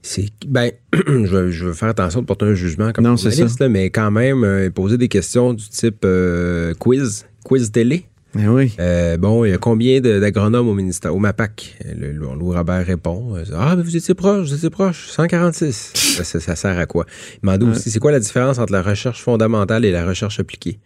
C'est 0.08 0.28
ben, 0.48 0.70
je, 1.08 1.50
je 1.50 1.66
vais 1.66 1.74
faire 1.74 1.90
attention 1.90 2.22
de 2.22 2.28
porter 2.28 2.46
un 2.46 2.54
jugement 2.54 2.92
comme 2.92 3.06
Non, 3.06 3.16
journaliste, 3.18 3.60
là, 3.60 3.70
mais 3.70 3.90
quand 3.90 4.12
même 4.12 4.44
euh, 4.44 4.70
poser 4.70 5.00
des 5.00 5.08
questions 5.08 5.54
du 5.54 5.68
type 5.68 6.04
euh, 6.06 6.76
quiz, 6.76 7.26
quiz 7.44 7.72
télé. 7.72 8.06
Mais 8.36 8.48
oui. 8.48 8.72
Euh, 8.80 9.18
bon, 9.18 9.46
il 9.46 9.52
y 9.52 9.54
a 9.54 9.58
combien 9.58 10.02
d'agronomes 10.02 10.68
au 10.68 10.74
ministère, 10.76 11.16
au 11.16 11.20
MAPAC? 11.20 11.78
Le, 11.98 12.12
le- 12.12 12.20
Louis 12.38 12.56
Robert 12.56 12.86
répond. 12.86 13.34
Ah, 13.56 13.76
mais 13.76 13.82
vous 13.84 13.96
étiez 13.98 14.14
proche, 14.14 14.50
vous 14.50 14.54
étiez 14.54 14.70
proche, 14.70 15.08
146. 15.08 15.92
ça, 16.24 16.40
ça- 16.40 16.56
sert 16.56 16.78
à 16.78 16.86
quoi? 16.86 17.06
Il 17.36 17.40
demandait 17.42 17.66
Ouais. 17.66 17.72
aussi, 17.72 17.90
c'est 17.90 18.00
quoi 18.00 18.12
la 18.12 18.20
différence 18.20 18.60
entre 18.60 18.74
la 18.74 18.82
recherche 18.84 19.24
fondamentale 19.24 19.86
et 19.86 19.92
la 19.92 20.06
recherche 20.06 20.40
appliquée? 20.40 20.78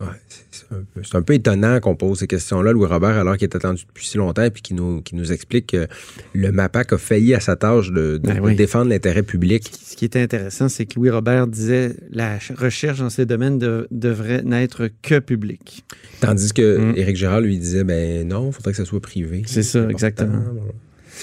Ouais, 0.00 0.06
c'est- 0.50 0.64
un, 0.72 0.82
peu- 0.94 1.02
c'est 1.02 1.16
un 1.16 1.22
peu 1.22 1.34
étonnant 1.34 1.78
qu'on 1.80 1.94
pose 1.94 2.20
ces 2.20 2.26
questions-là, 2.26 2.72
Louis 2.72 2.86
Robert, 2.86 3.10
alors 3.18 3.36
qu'il 3.36 3.44
est 3.44 3.54
attendu 3.56 3.84
depuis 3.86 4.06
si 4.06 4.16
longtemps 4.16 4.44
et 4.44 4.50
qui 4.50 4.72
nous, 4.72 5.02
qui 5.02 5.14
nous 5.14 5.30
explique 5.30 5.66
que 5.68 5.88
le 6.32 6.52
MAPAC 6.52 6.94
a 6.94 6.98
failli 6.98 7.34
à 7.34 7.40
sa 7.40 7.54
tâche 7.56 7.90
de, 7.90 8.16
de- 8.16 8.18
Ben 8.18 8.36
de 8.36 8.40
oui. 8.40 8.56
défendre 8.56 8.88
l'intérêt 8.90 9.22
public. 9.22 9.70
Ce 9.82 9.96
qui 9.96 10.06
était 10.06 10.22
intéressant, 10.22 10.70
c'est 10.70 10.86
que 10.86 10.94
Louis 10.96 11.10
Robert 11.10 11.46
disait 11.48 11.96
la 12.10 12.40
ch- 12.40 12.52
recherche 12.58 13.00
dans 13.00 13.10
ces 13.10 13.26
domaines 13.26 13.58
de- 13.58 13.88
devrait 13.90 14.42
n'être 14.42 14.88
que 15.02 15.18
publique. 15.18 15.84
Tandis 16.20 16.52
que 16.54 16.78
Mm. 16.78 16.94
Éric 16.96 17.16
Gérard 17.16 17.40
lui 17.42 17.58
disait, 17.58 17.84
ben 17.84 18.26
non, 18.26 18.48
il 18.48 18.52
faudrait 18.54 18.70
que 18.72 18.78
ça 18.78 18.86
soit 18.86 19.00
privé. 19.00 19.42
C'est 19.46 19.62
ça, 19.62 19.80
important. 19.80 19.90
exactement. 19.90 20.42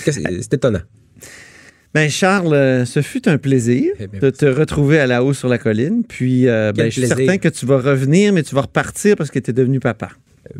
C'est 0.05 0.53
étonnant. 0.53 0.81
Ben 1.97 2.11
Charles, 2.11 2.53
euh, 2.53 2.85
ce 2.85 3.01
fut 3.01 3.27
un 3.27 3.39
plaisir 3.39 3.91
Eh 3.99 4.05
bien, 4.05 4.19
de 4.19 4.29
te 4.29 4.45
retrouver 4.45 4.99
à 4.99 5.07
la 5.07 5.23
haut 5.23 5.33
sur 5.33 5.47
la 5.47 5.57
colline. 5.57 6.03
Puis, 6.07 6.47
euh, 6.47 6.71
ben, 6.71 6.85
je 6.85 6.89
suis 6.91 7.01
plaisir. 7.01 7.17
certain 7.17 7.37
que 7.39 7.49
tu 7.49 7.65
vas 7.65 7.79
revenir, 7.79 8.33
mais 8.33 8.43
tu 8.43 8.53
vas 8.53 8.61
repartir 8.61 9.15
parce 9.15 9.31
que 9.31 9.39
tu 9.39 9.49
es 9.49 9.53
devenu 9.53 9.79
papa. 9.79 10.09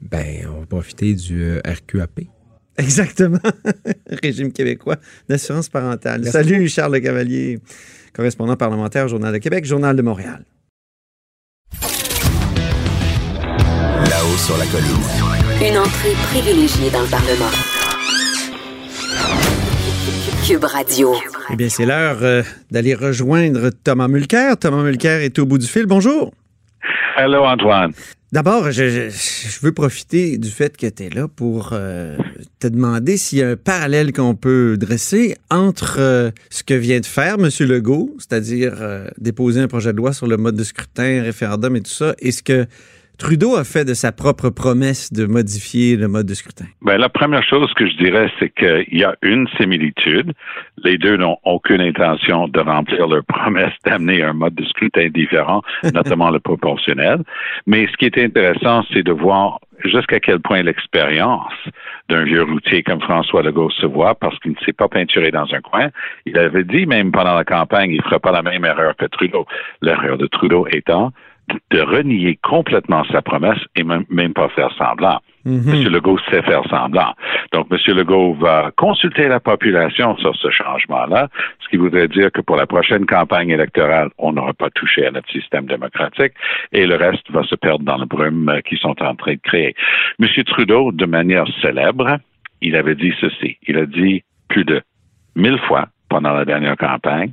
Ben, 0.02 0.48
on 0.52 0.62
va 0.62 0.66
profiter 0.66 1.14
du 1.14 1.44
euh, 1.44 1.62
RQAP. 1.64 2.22
Exactement. 2.80 3.38
Régime 4.24 4.52
québécois 4.52 4.96
d'assurance 5.30 5.70
parentale. 5.70 6.22
Merci 6.22 6.32
Salut 6.32 6.68
Charles 6.70 6.94
Le 6.94 7.02
Cavalier, 7.02 7.60
correspondant 8.16 8.56
parlementaire 8.56 9.06
au 9.06 9.10
Journal 9.10 9.32
de 9.32 9.38
Québec, 9.38 9.64
Journal 9.64 9.96
de 9.96 10.02
Montréal. 10.02 10.44
Là-haut 14.10 14.38
sur 14.38 14.58
la 14.58 14.66
colline. 14.66 15.70
Une 15.72 15.78
entrée 15.78 16.14
privilégiée 16.32 16.90
dans 16.90 17.04
le 17.04 17.10
Parlement. 17.12 17.77
Cube 20.48 20.64
Radio. 20.64 21.14
Eh 21.52 21.56
bien, 21.56 21.68
c'est 21.70 21.86
l'heure 21.86 22.20
euh, 22.22 22.42
d'aller 22.72 22.94
rejoindre 22.96 23.70
Thomas 23.84 24.08
Mulcair. 24.08 24.58
Thomas 24.58 24.82
Mulcair 24.84 25.22
est 25.22 25.38
au 25.40 25.46
bout 25.46 25.58
du 25.58 25.68
fil. 25.68 25.86
Bonjour. 25.86 26.34
Hello, 27.18 27.44
Antoine. 27.44 27.92
D'abord, 28.32 28.72
je, 28.72 28.90
je- 28.90 29.10
je 29.10 29.60
veux 29.62 29.72
profiter 29.74 30.38
du 30.38 30.50
fait 30.50 30.76
que 30.78 30.88
tu 30.88 31.04
es 31.04 31.10
là 31.10 31.28
pour 31.28 31.72
euh, 31.74 32.16
te 32.60 32.68
demander 32.68 33.18
s'il 33.18 33.40
y 33.40 33.44
a 33.44 33.50
un 33.50 33.56
parallèle 33.56 34.14
qu'on 34.14 34.36
peut 34.36 34.78
dresser 34.78 35.36
entre 35.50 35.98
euh, 36.00 36.32
ce 36.50 36.64
que 36.64 36.74
vient 36.74 37.00
de 37.00 37.06
faire 37.06 37.36
M. 37.40 37.50
Legault, 37.68 38.16
c'est-à-dire 38.20 38.76
euh, 38.80 39.08
déposer 39.18 39.60
un 39.62 39.68
projet 39.68 39.92
de 39.92 39.98
loi 39.98 40.14
sur 40.14 40.28
le 40.28 40.38
mode 40.38 40.56
de 40.56 40.64
scrutin, 40.64 41.24
référendum 41.24 41.76
et 41.76 41.82
tout 41.82 41.92
ça, 41.92 42.16
et 42.20 42.32
ce 42.32 42.44
que 42.44 42.66
Trudeau 43.18 43.56
a 43.56 43.64
fait 43.64 43.84
de 43.84 43.96
sa 43.96 44.12
propre 44.12 44.50
promesse 44.50 45.12
de 45.12 45.26
modifier 45.26 45.98
le 45.98 46.08
mode 46.08 46.28
de 46.28 46.36
scrutin. 46.36 46.66
Ben, 46.84 46.98
la 46.98 47.10
première 47.10 47.44
chose 47.44 47.74
que 47.74 47.88
je 47.88 47.98
dirais, 47.98 48.32
c'est 48.40 48.54
qu'il 48.54 49.00
y 49.00 49.04
a 49.04 49.16
une 49.24 49.48
similitude. 49.58 50.34
Les 50.84 51.00
deux 51.00 51.18
n'ont 51.18 51.38
aucune 51.44 51.82
intention 51.82 52.48
de 52.48 52.60
remplir 52.60 53.08
leur 53.08 53.26
promesse 53.26 53.74
d'amener 53.86 54.22
un 54.22 54.34
mode 54.34 54.54
de 54.54 54.64
scrutin 54.66 55.10
différent, 55.10 55.64
notamment 55.96 56.30
le 56.30 56.40
proportionnel. 56.40 57.24
Mais 57.66 57.88
ce 57.88 57.98
qui 57.98 58.06
est 58.06 58.24
intéressant, 58.24 58.84
c'est 58.94 59.02
de 59.02 59.12
voir 59.12 59.60
jusqu'à 59.84 60.20
quel 60.20 60.40
point 60.40 60.62
l'expérience 60.62 61.54
d'un 62.10 62.24
vieux 62.24 62.44
routier 62.44 62.84
comme 62.84 63.02
François 63.02 63.42
Legault 63.42 63.72
se 63.72 63.88
voit 63.88 64.14
parce 64.14 64.38
qu'il 64.40 64.52
ne 64.52 64.66
s'est 64.66 64.74
pas 64.74 64.88
peinturé 64.88 65.32
dans 65.32 65.52
un 65.54 65.62
coin. 65.62 65.90
Il 66.28 66.38
avait 66.38 66.64
dit 66.64 66.86
même 66.86 67.12
pendant 67.12 67.34
la 67.34 67.44
campagne, 67.44 67.92
il 67.92 67.98
ne 67.98 68.04
ferait 68.04 68.20
pas 68.20 68.32
la 68.32 68.44
même 68.44 68.64
erreur 68.64 68.96
que 68.96 69.06
Trudeau. 69.06 69.48
L'erreur 69.82 70.18
de 70.20 70.28
Trudeau 70.28 70.68
étant 70.72 71.12
de 71.72 71.82
renier 71.82 72.38
complètement 72.44 73.04
sa 73.06 73.22
promesse 73.22 73.60
et 73.76 73.84
même, 73.84 74.06
même 74.10 74.34
pas 74.34 74.50
faire 74.50 74.72
semblant. 74.78 75.20
Mhm. 75.46 75.74
M. 75.74 75.94
Legault 75.94 76.20
sait 76.30 76.42
faire 76.42 76.64
semblant. 76.70 77.14
Donc, 77.54 77.68
M. 77.72 77.96
Legault 77.96 78.34
va 78.34 78.72
consulter 78.76 79.30
la 79.30 79.40
population 79.40 80.18
sur 80.18 80.36
ce 80.36 80.50
changement-là, 80.50 81.30
ce 81.60 81.70
qui 81.70 81.78
voudrait 81.78 82.10
dire 82.10 82.32
que 82.34 82.42
pour 82.42 82.58
la 82.58 82.68
prochaine 82.68 83.06
campagne 83.06 83.50
électorale, 83.50 84.10
on 84.18 84.34
n'aura 84.34 84.54
pas 84.54 84.70
touché 84.72 85.06
à 85.06 85.12
notre 85.12 85.30
système 85.30 85.66
démocratique 85.66 86.34
et 86.74 86.86
le 86.86 86.96
reste 86.96 87.32
va 87.32 87.44
se 87.44 87.56
perdre 87.56 87.86
dans 87.86 87.98
le 87.98 88.06
brume 88.06 88.50
euh, 88.50 88.62
qu'ils 88.62 88.80
sont 88.80 89.02
en 89.02 89.16
train 89.16 89.34
de 89.34 89.40
créer. 89.42 89.74
M. 90.20 90.28
Trudeau, 90.44 90.92
de 90.92 91.06
manière 91.06 91.46
célèbre, 91.62 92.18
il 92.62 92.76
avait 92.76 92.96
dit 92.96 93.14
ceci. 93.22 93.58
Il 93.68 93.78
a 93.78 93.86
dit 93.86 94.24
plus 94.50 94.66
de 94.66 94.82
mille 95.36 95.60
fois 95.60 95.88
pendant 96.10 96.34
la 96.34 96.46
dernière 96.46 96.78
campagne 96.78 97.32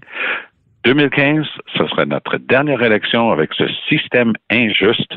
2015, 0.84 1.46
ce 1.76 1.86
serait 1.86 2.06
notre 2.06 2.36
dernière 2.36 2.82
élection 2.82 3.30
avec 3.30 3.52
ce 3.54 3.64
système 3.88 4.34
injuste 4.50 5.12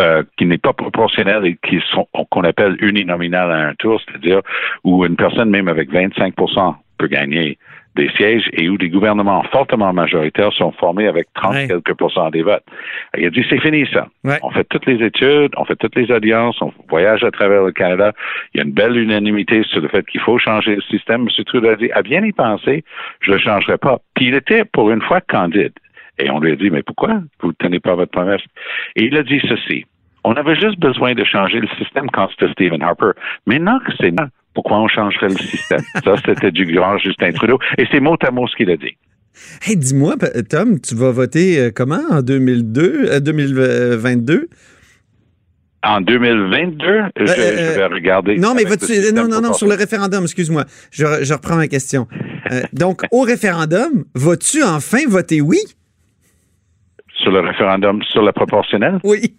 euh, 0.00 0.22
qui 0.38 0.46
n'est 0.46 0.58
pas 0.58 0.72
proportionnel 0.72 1.44
et 1.44 1.58
qui 1.66 1.80
sont 1.92 2.08
qu'on 2.30 2.44
appelle 2.44 2.76
uninominal 2.80 3.50
à 3.50 3.68
un 3.68 3.74
tour, 3.74 4.00
c'est-à-dire 4.06 4.40
où 4.84 5.04
une 5.04 5.16
personne 5.16 5.50
même 5.50 5.68
avec 5.68 5.90
25% 5.92 6.74
peut 6.98 7.08
gagner 7.08 7.58
des 7.96 8.08
sièges 8.10 8.48
et 8.52 8.68
où 8.68 8.78
des 8.78 8.88
gouvernements 8.88 9.42
fortement 9.52 9.92
majoritaires 9.92 10.52
sont 10.52 10.72
formés 10.72 11.08
avec 11.08 11.26
30 11.34 11.54
Ouais. 11.54 11.66
quelques 11.68 11.94
pourcents 11.94 12.30
des 12.30 12.42
votes. 12.42 12.62
Il 13.18 13.26
a 13.26 13.30
dit 13.30 13.44
c'est 13.50 13.60
fini 13.60 13.86
ça. 13.92 14.06
Ouais. 14.24 14.38
On 14.42 14.50
fait 14.50 14.64
toutes 14.70 14.86
les 14.86 15.04
études, 15.04 15.52
on 15.56 15.64
fait 15.64 15.76
toutes 15.76 15.96
les 15.96 16.10
audiences, 16.12 16.60
on 16.62 16.72
voyage 16.88 17.24
à 17.24 17.30
travers 17.30 17.62
le 17.64 17.72
Canada. 17.72 18.12
Il 18.54 18.58
y 18.58 18.60
a 18.60 18.64
une 18.64 18.72
belle 18.72 18.96
unanimité 18.96 19.62
sur 19.64 19.80
le 19.80 19.88
fait 19.88 20.06
qu'il 20.06 20.20
faut 20.20 20.38
changer 20.38 20.76
le 20.76 20.82
système. 20.82 21.22
M. 21.22 21.44
Trudeau 21.44 21.68
a 21.70 21.76
dit, 21.76 21.90
à 21.92 22.02
bien 22.02 22.24
y 22.24 22.32
penser, 22.32 22.84
je 23.20 23.30
ne 23.30 23.36
le 23.36 23.42
changerai 23.42 23.76
pas. 23.78 23.98
Puis 24.14 24.26
il 24.28 24.34
était 24.34 24.64
pour 24.64 24.90
une 24.90 25.02
fois 25.02 25.20
candide. 25.20 25.72
Et 26.18 26.30
on 26.30 26.38
lui 26.38 26.52
a 26.52 26.56
dit, 26.56 26.70
mais 26.70 26.82
pourquoi 26.82 27.20
vous 27.40 27.48
ne 27.48 27.54
tenez 27.58 27.80
pas 27.80 27.94
votre 27.94 28.12
promesse? 28.12 28.42
Et 28.96 29.04
il 29.06 29.16
a 29.16 29.22
dit 29.22 29.40
ceci. 29.48 29.84
On 30.22 30.34
avait 30.34 30.54
juste 30.54 30.78
besoin 30.78 31.14
de 31.14 31.24
changer 31.24 31.60
le 31.60 31.68
système 31.78 32.10
quand 32.10 32.28
c'était 32.30 32.52
Stephen 32.52 32.82
Harper. 32.82 33.12
Maintenant 33.46 33.78
que 33.80 33.92
c'est 33.98 34.10
pourquoi 34.54 34.80
on 34.80 34.88
changerait 34.88 35.28
le 35.28 35.36
système? 35.38 35.80
Ça, 36.04 36.14
c'était 36.24 36.50
du 36.50 36.66
grand 36.66 36.98
Justin 36.98 37.32
Trudeau. 37.32 37.58
Et 37.78 37.86
c'est 37.90 38.00
mot 38.00 38.16
à 38.20 38.30
mot 38.30 38.46
ce 38.46 38.56
qu'il 38.56 38.70
a 38.70 38.76
dit. 38.76 38.96
Hey, 39.64 39.76
dis-moi, 39.76 40.16
Tom, 40.48 40.80
tu 40.80 40.94
vas 40.94 41.12
voter 41.12 41.58
euh, 41.58 41.70
comment? 41.74 42.02
En 42.10 42.22
2002, 42.22 43.10
euh, 43.10 43.20
2022? 43.20 44.48
En 45.82 46.00
2022, 46.02 47.02
je, 47.16 47.26
je, 47.26 47.32
vais 47.32 47.86
regarder. 47.86 48.36
Non, 48.36 48.54
mais 48.54 48.64
vas-tu. 48.64 48.92
Non, 49.14 49.28
non, 49.28 49.40
non, 49.40 49.54
sur 49.54 49.66
le 49.66 49.74
référendum, 49.74 50.24
excuse-moi. 50.24 50.64
Je, 50.90 51.06
je, 51.22 51.32
reprends 51.32 51.56
ma 51.56 51.68
question. 51.68 52.06
donc, 52.74 53.02
au 53.12 53.22
référendum, 53.22 54.04
vas-tu 54.14 54.62
enfin 54.62 54.98
voter 55.08 55.40
oui? 55.40 55.58
Sur 57.14 57.30
le 57.30 57.40
référendum 57.40 58.02
sur 58.02 58.22
la 58.22 58.32
proportionnelle? 58.32 58.98
Oui. 59.04 59.34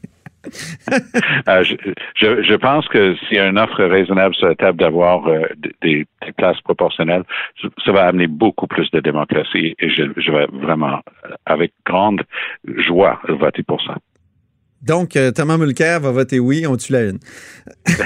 Euh, 1.48 1.63
je, 1.63 2.41
je, 2.43 2.55
pense 2.55 2.88
que 2.88 3.15
s'il 3.15 3.38
y 3.38 3.39
a 3.39 3.48
une 3.48 3.60
offre 3.60 3.83
raisonnable 3.83 4.33
sur 4.36 4.48
la 4.48 4.55
table 4.55 4.79
d'avoir 4.79 5.27
euh, 5.27 5.43
des, 5.57 6.07
des, 6.21 6.31
places 6.38 6.60
proportionnelles, 6.62 7.24
ça 7.86 7.91
va 7.91 8.07
amener 8.07 8.27
beaucoup 8.27 8.67
plus 8.67 8.89
de 8.91 9.00
démocratie 9.00 9.75
et 9.79 9.89
je, 9.89 10.03
je 10.17 10.31
vais 10.31 10.48
vraiment, 10.51 11.00
avec 11.45 11.74
grande 11.86 12.24
joie, 12.77 13.19
voter 13.27 13.63
pour 13.63 13.81
ça. 13.83 13.95
Donc, 14.81 15.15
euh, 15.15 15.31
Thomas 15.31 15.57
Mulcair 15.57 16.00
va 16.00 16.11
voter 16.11 16.39
oui, 16.39 16.65
on 16.67 16.75
tue 16.75 16.93
la 16.93 17.03
une. 17.03 17.19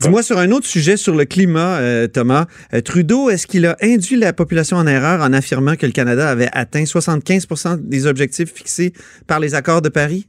Dis-moi 0.00 0.22
sur 0.22 0.38
un 0.38 0.50
autre 0.50 0.66
sujet, 0.66 0.98
sur 0.98 1.14
le 1.14 1.24
climat, 1.24 1.78
euh, 1.78 2.08
Thomas. 2.08 2.44
Euh, 2.74 2.82
Trudeau, 2.82 3.30
est-ce 3.30 3.46
qu'il 3.46 3.64
a 3.66 3.76
induit 3.82 4.16
la 4.16 4.34
population 4.34 4.76
en 4.76 4.86
erreur 4.86 5.22
en 5.22 5.32
affirmant 5.32 5.76
que 5.76 5.86
le 5.86 5.92
Canada 5.92 6.28
avait 6.28 6.50
atteint 6.52 6.82
75% 6.82 7.88
des 7.88 8.06
objectifs 8.06 8.52
fixés 8.52 8.92
par 9.26 9.40
les 9.40 9.54
accords 9.54 9.80
de 9.80 9.88
Paris? 9.88 10.26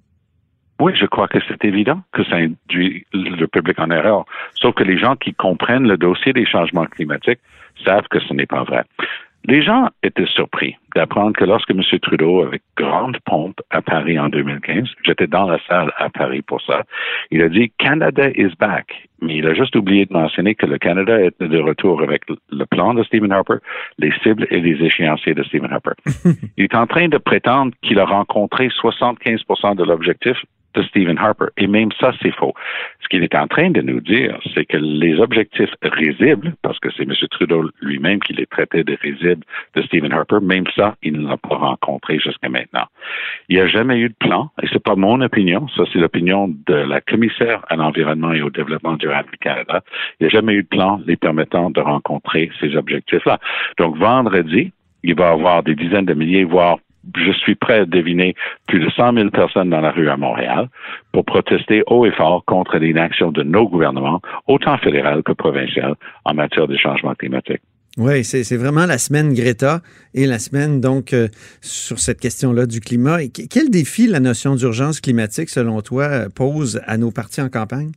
Oui, 0.79 0.93
je 1.00 1.05
crois 1.05 1.27
que 1.27 1.39
c'est 1.48 1.63
évident 1.65 2.01
que 2.13 2.24
ça 2.25 2.36
induit 2.36 3.05
le 3.13 3.45
public 3.48 3.79
en 3.79 3.89
erreur. 3.91 4.25
Sauf 4.55 4.75
que 4.75 4.84
les 4.84 4.98
gens 4.98 5.15
qui 5.15 5.34
comprennent 5.34 5.88
le 5.88 5.98
dossier 5.98 6.34
des 6.34 6.45
changements 6.45 6.86
climatiques 6.86 7.39
savent 7.84 8.07
que 8.10 8.19
ce 8.19 8.34
n'est 8.34 8.45
pas 8.45 8.63
vrai. 8.63 8.84
Les 9.47 9.61
gens 9.61 9.89
étaient 10.01 10.25
surpris 10.25 10.75
d'apprendre 10.95 11.33
que 11.33 11.45
lorsque 11.45 11.69
M. 11.69 11.81
Trudeau, 12.01 12.41
avec 12.41 12.63
grande 12.75 13.17
pompe 13.25 13.61
à 13.69 13.81
Paris 13.81 14.17
en 14.17 14.29
2015, 14.29 14.87
j'étais 15.05 15.27
dans 15.27 15.45
la 15.45 15.59
salle 15.67 15.91
à 15.97 16.09
Paris 16.09 16.41
pour 16.41 16.61
ça, 16.61 16.83
il 17.29 17.43
a 17.43 17.49
dit 17.49 17.71
Canada 17.77 18.29
is 18.35 18.53
back. 18.59 19.07
Mais 19.21 19.37
il 19.37 19.47
a 19.47 19.53
juste 19.53 19.75
oublié 19.75 20.05
de 20.05 20.13
mentionner 20.13 20.55
que 20.55 20.65
le 20.65 20.77
Canada 20.77 21.19
est 21.19 21.41
de 21.41 21.59
retour 21.59 22.01
avec 22.01 22.23
le 22.27 22.65
plan 22.65 22.93
de 22.93 23.03
Stephen 23.03 23.31
Harper, 23.31 23.57
les 23.97 24.11
cibles 24.23 24.47
et 24.49 24.59
les 24.59 24.83
échéanciers 24.83 25.33
de 25.33 25.43
Stephen 25.43 25.71
Harper. 25.71 25.91
il 26.57 26.63
est 26.63 26.75
en 26.75 26.87
train 26.87 27.07
de 27.07 27.17
prétendre 27.17 27.71
qu'il 27.81 27.99
a 27.99 28.05
rencontré 28.05 28.69
75 28.69 29.41
de 29.75 29.83
l'objectif 29.83 30.37
de 30.75 30.84
Stephen 30.84 31.17
Harper. 31.17 31.48
Et 31.58 31.67
même 31.67 31.91
ça, 32.00 32.13
c'est 32.22 32.34
faux. 32.36 32.53
Ce 33.01 33.08
qu'il 33.08 33.24
est 33.24 33.36
en 33.36 33.48
train 33.48 33.70
de 33.70 33.82
nous 33.82 34.01
dire, 34.01 34.39
c'est 34.53 34.65
que 34.65 34.77
les 34.77 35.20
objectifs 35.20 35.70
risibles, 35.82 36.53
parce 36.62 36.79
que 36.79 36.89
c'est 36.96 37.03
M. 37.03 37.13
Trudeau 37.32 37.70
lui-même 37.82 38.20
qui 38.20 38.34
les 38.34 38.46
traitait 38.46 38.84
de 38.84 38.98
risibles 39.01 39.44
de 39.75 39.82
Stephen 39.84 40.12
Harper, 40.12 40.39
même 40.41 40.65
ça, 40.75 40.96
il 41.03 41.13
ne 41.13 41.27
l'a 41.27 41.38
pas 41.38 41.55
rencontré 41.55 42.20
jusqu'à 42.20 42.50
maintenant. 42.50 42.86
Il 43.50 43.55
n'y 43.55 43.62
a 43.62 43.67
jamais 43.67 44.00
eu 44.00 44.10
de 44.10 44.15
plan, 44.20 44.50
et 44.62 44.67
c'est 44.72 44.84
pas 44.84 44.96
mon 44.96 45.22
opinion, 45.22 45.67
ça 45.75 45.84
c'est 45.91 46.00
l'opinion 46.00 46.53
de 46.67 46.74
la 46.74 47.01
commissaire 47.01 47.63
à 47.70 47.75
l'environnement 47.75 48.34
et 48.34 48.41
au 48.41 48.50
développement 48.50 48.94
durable 48.94 49.29
du 49.32 49.38
Canada. 49.38 49.82
Il 50.20 50.24
n'y 50.24 50.27
a 50.27 50.29
jamais 50.29 50.53
eu 50.53 50.63
de 50.63 50.67
plan 50.67 51.01
les 51.05 51.15
permettant 51.15 51.70
de 51.70 51.82
rencontrer 51.82 52.51
ces 52.60 52.75
objectifs-là. 52.75 53.39
Donc 53.77 53.98
vendredi, 53.98 54.72
il 55.03 55.15
va 55.15 55.29
y 55.29 55.34
avoir 55.34 55.63
des 55.63 55.75
dizaines 55.75 56.05
de 56.05 56.13
milliers, 56.13 56.44
voire 56.44 56.77
je 57.15 57.31
suis 57.31 57.55
prêt 57.55 57.79
à 57.79 57.85
deviner 57.85 58.35
plus 58.67 58.79
de 58.79 58.89
100 58.89 59.13
000 59.13 59.29
personnes 59.29 59.69
dans 59.69 59.81
la 59.81 59.91
rue 59.91 60.09
à 60.09 60.17
Montréal 60.17 60.69
pour 61.12 61.25
protester 61.25 61.83
haut 61.88 62.05
et 62.05 62.12
fort 62.12 62.43
contre 62.45 62.77
l'inaction 62.77 63.31
de 63.31 63.43
nos 63.43 63.67
gouvernements, 63.67 64.21
autant 64.47 64.77
fédéral 64.77 65.24
que 65.24 65.31
provincial, 65.31 65.95
en 66.25 66.33
matière 66.33 66.67
de 66.67 66.77
changement 66.77 67.13
climatique. 67.15 67.62
Oui, 67.97 68.25
c'est 68.25 68.57
vraiment 68.57 68.85
la 68.85 68.97
semaine 68.97 69.33
Greta 69.33 69.79
et 70.13 70.25
la 70.25 70.38
semaine 70.38 70.81
donc 70.81 71.13
euh, 71.13 71.29
sur 71.62 72.00
cette 72.00 72.19
question-là 72.19 72.65
du 72.65 72.81
climat. 72.81 73.19
Quel 73.50 73.69
défi 73.69 74.07
la 74.07 74.19
notion 74.19 74.55
d'urgence 74.55 75.00
climatique, 75.00 75.50
selon 75.50 75.81
toi, 75.81 76.25
pose 76.35 76.81
à 76.88 76.97
nos 76.97 77.12
partis 77.12 77.41
en 77.41 77.47
campagne? 77.47 77.91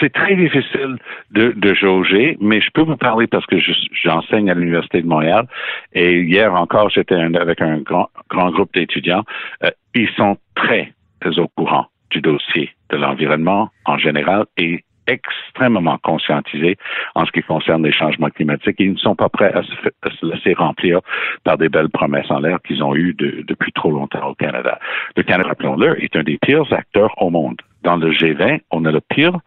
C'est 0.00 0.12
très 0.12 0.36
difficile 0.36 0.96
de, 1.30 1.52
de, 1.56 1.74
jauger, 1.74 2.36
mais 2.40 2.60
je 2.60 2.70
peux 2.70 2.82
vous 2.82 2.96
parler 2.96 3.26
parce 3.26 3.46
que 3.46 3.56
j'enseigne 3.92 4.50
à 4.50 4.54
l'Université 4.54 5.02
de 5.02 5.06
Montréal 5.06 5.46
et 5.92 6.20
hier 6.20 6.54
encore, 6.54 6.90
j'étais 6.90 7.14
avec 7.14 7.60
un 7.60 7.78
grand, 7.78 8.08
grand 8.28 8.50
groupe 8.50 8.72
d'étudiants. 8.74 9.24
Euh, 9.64 9.70
ils 9.94 10.10
sont 10.16 10.36
très, 10.54 10.92
très 11.20 11.38
au 11.38 11.48
courant 11.48 11.86
du 12.10 12.20
dossier 12.20 12.70
de 12.90 12.96
l'environnement 12.96 13.70
en 13.84 13.98
général 13.98 14.46
et 14.56 14.84
extrêmement 15.08 15.98
conscientisés 15.98 16.76
en 17.14 17.24
ce 17.24 17.32
qui 17.32 17.42
concerne 17.42 17.84
les 17.84 17.92
changements 17.92 18.28
climatiques. 18.28 18.76
Ils 18.78 18.92
ne 18.92 18.98
sont 18.98 19.16
pas 19.16 19.28
prêts 19.28 19.52
à 19.52 19.62
se, 19.62 19.72
se 20.20 20.26
laisser 20.26 20.52
remplir 20.52 21.00
par 21.44 21.58
des 21.58 21.68
belles 21.68 21.88
promesses 21.88 22.30
en 22.30 22.40
l'air 22.40 22.58
qu'ils 22.62 22.82
ont 22.82 22.94
eues 22.94 23.14
de, 23.14 23.42
depuis 23.46 23.72
trop 23.72 23.90
longtemps 23.90 24.28
au 24.28 24.34
Canada. 24.34 24.78
Le 25.16 25.22
Canada, 25.22 25.48
rappelons-le, 25.48 26.02
est 26.04 26.14
un 26.14 26.22
des 26.22 26.38
pires 26.38 26.70
acteurs 26.72 27.14
au 27.22 27.30
monde. 27.30 27.56
Dans 27.82 27.96
le 27.96 28.10
G20, 28.12 28.60
on 28.70 28.84
a 28.84 28.92
le 28.92 29.00
pire 29.00 29.38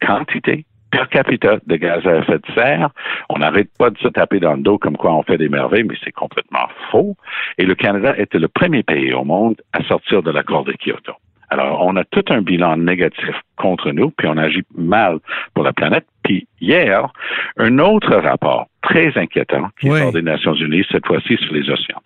quantité 0.00 0.64
per 0.90 1.06
capita 1.10 1.58
de 1.66 1.76
gaz 1.76 2.06
à 2.06 2.16
effet 2.16 2.38
de 2.38 2.52
serre. 2.54 2.90
On 3.28 3.38
n'arrête 3.38 3.70
pas 3.78 3.90
de 3.90 3.98
se 3.98 4.08
taper 4.08 4.40
dans 4.40 4.54
le 4.54 4.62
dos 4.62 4.78
comme 4.78 4.96
quoi 4.96 5.14
on 5.14 5.22
fait 5.22 5.38
des 5.38 5.48
merveilles, 5.48 5.84
mais 5.84 5.96
c'est 6.02 6.12
complètement 6.12 6.66
faux. 6.90 7.16
Et 7.58 7.64
le 7.64 7.74
Canada 7.74 8.14
était 8.18 8.38
le 8.38 8.48
premier 8.48 8.82
pays 8.82 9.12
au 9.12 9.24
monde 9.24 9.60
à 9.72 9.82
sortir 9.84 10.22
de 10.22 10.30
l'accord 10.30 10.64
de 10.64 10.72
Kyoto. 10.72 11.12
Alors, 11.50 11.84
on 11.84 11.96
a 11.96 12.04
tout 12.04 12.24
un 12.28 12.42
bilan 12.42 12.76
négatif 12.76 13.34
contre 13.56 13.90
nous, 13.90 14.10
puis 14.10 14.28
on 14.28 14.36
agit 14.36 14.62
mal 14.76 15.18
pour 15.54 15.64
la 15.64 15.72
planète. 15.72 16.06
Puis 16.30 16.46
hier, 16.60 17.08
un 17.56 17.80
autre 17.80 18.14
rapport 18.14 18.68
très 18.82 19.16
inquiétant 19.18 19.68
qui 19.80 19.88
sort 19.88 20.12
des 20.12 20.22
Nations 20.22 20.54
Unies, 20.54 20.86
cette 20.90 21.06
fois-ci 21.06 21.36
sur 21.36 21.52
les 21.52 21.68
océans. 21.68 22.00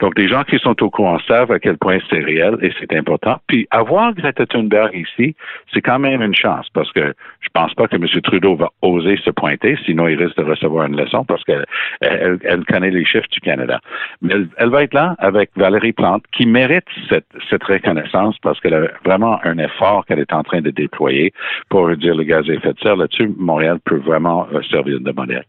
Donc, 0.00 0.18
les 0.18 0.28
gens 0.28 0.44
qui 0.44 0.58
sont 0.58 0.80
au 0.82 0.90
courant 0.90 1.18
savent 1.26 1.50
à 1.50 1.58
quel 1.58 1.76
point 1.76 1.98
c'est 2.08 2.20
réel 2.20 2.56
et 2.62 2.72
c'est 2.78 2.94
important. 2.94 3.38
Puis, 3.46 3.66
avoir 3.70 4.14
Greta 4.14 4.46
Thunberg 4.46 4.94
ici, 4.94 5.34
c'est 5.72 5.80
quand 5.80 5.98
même 5.98 6.22
une 6.22 6.34
chance 6.34 6.68
parce 6.72 6.90
que 6.92 7.14
je 7.40 7.48
pense 7.52 7.74
pas 7.74 7.88
que 7.88 7.96
M. 7.96 8.06
Trudeau 8.22 8.54
va 8.54 8.70
oser 8.82 9.16
se 9.24 9.30
pointer, 9.30 9.76
sinon 9.84 10.08
il 10.08 10.22
risque 10.22 10.36
de 10.36 10.44
recevoir 10.44 10.86
une 10.86 10.96
leçon 10.96 11.24
parce 11.24 11.42
qu'elle 11.44 11.66
elle, 12.00 12.64
connaît 12.66 12.90
les 12.90 13.04
chiffres 13.04 13.28
du 13.32 13.40
Canada. 13.40 13.80
Mais 14.22 14.34
elle, 14.56 14.70
va 14.70 14.84
être 14.84 14.94
là 14.94 15.16
avec 15.18 15.50
Valérie 15.56 15.92
Plante 15.92 16.22
qui 16.32 16.46
mérite 16.46 16.84
cette, 17.08 17.26
cette 17.48 17.64
reconnaissance 17.64 18.36
parce 18.42 18.60
qu'elle 18.60 18.74
a 18.74 18.86
vraiment 19.04 19.40
un 19.44 19.58
effort 19.58 20.06
qu'elle 20.06 20.20
est 20.20 20.32
en 20.32 20.42
train 20.42 20.60
de 20.60 20.70
déployer 20.70 21.32
pour 21.68 21.88
réduire 21.88 22.14
le 22.14 22.24
gaz 22.24 22.48
à 22.48 22.52
effet 22.54 22.72
de 22.72 22.78
serre. 22.78 22.96
Là-dessus, 22.96 23.30
Montréal 23.36 23.69
peut 23.78 24.00
vraiment 24.00 24.46
servir 24.70 25.00
de 25.00 25.12
modèle. 25.12 25.44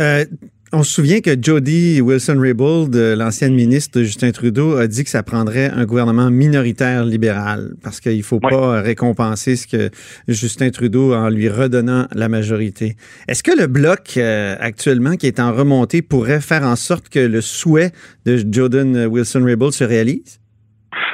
Euh, 0.00 0.24
on 0.72 0.82
se 0.82 0.92
souvient 0.92 1.20
que 1.20 1.30
Jody 1.40 2.00
Wilson-Raybould, 2.00 2.96
l'ancienne 2.96 3.54
ministre 3.54 4.00
de 4.00 4.04
Justin 4.04 4.32
Trudeau, 4.32 4.76
a 4.76 4.88
dit 4.88 5.04
que 5.04 5.10
ça 5.10 5.22
prendrait 5.22 5.70
un 5.70 5.84
gouvernement 5.84 6.30
minoritaire 6.30 7.04
libéral 7.04 7.74
parce 7.80 8.00
qu'il 8.00 8.16
ne 8.16 8.22
faut 8.22 8.40
pas 8.40 8.80
récompenser 8.80 9.54
ce 9.54 9.68
que 9.68 9.90
Justin 10.26 10.70
Trudeau 10.70 11.14
en 11.14 11.28
lui 11.28 11.48
redonnant 11.48 12.08
la 12.12 12.28
majorité. 12.28 12.96
Est-ce 13.28 13.44
que 13.44 13.56
le 13.56 13.68
bloc 13.68 14.14
euh, 14.16 14.56
actuellement 14.58 15.14
qui 15.14 15.28
est 15.28 15.38
en 15.38 15.52
remontée 15.52 16.02
pourrait 16.02 16.40
faire 16.40 16.64
en 16.64 16.74
sorte 16.74 17.08
que 17.08 17.20
le 17.20 17.40
souhait 17.40 17.92
de 18.26 18.42
Jordan 18.50 19.06
Wilson-Raybould 19.06 19.72
se 19.72 19.84
réalise? 19.84 20.40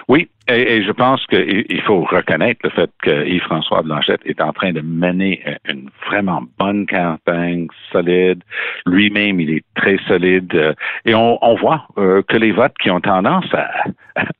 Oui, 0.08 0.30
et, 0.54 0.82
je 0.82 0.92
pense 0.92 1.24
qu'il 1.26 1.82
faut 1.82 2.02
reconnaître 2.02 2.60
le 2.64 2.70
fait 2.70 2.90
que 3.02 3.26
Yves-François 3.26 3.82
Blanchette 3.82 4.20
est 4.24 4.40
en 4.40 4.52
train 4.52 4.72
de 4.72 4.80
mener 4.80 5.42
une 5.68 5.88
vraiment 6.06 6.42
bonne 6.58 6.86
campagne 6.86 7.68
solide. 7.92 8.42
Lui-même, 8.86 9.40
il 9.40 9.50
est 9.50 9.64
très 9.74 9.98
solide. 10.06 10.54
Euh, 10.54 10.74
et 11.04 11.14
on, 11.14 11.38
voit 11.56 11.86
euh, 11.98 12.22
que 12.28 12.36
les 12.36 12.52
votes 12.52 12.76
qui 12.80 12.90
ont 12.90 13.00
tendance 13.00 13.46
à, 13.52 13.68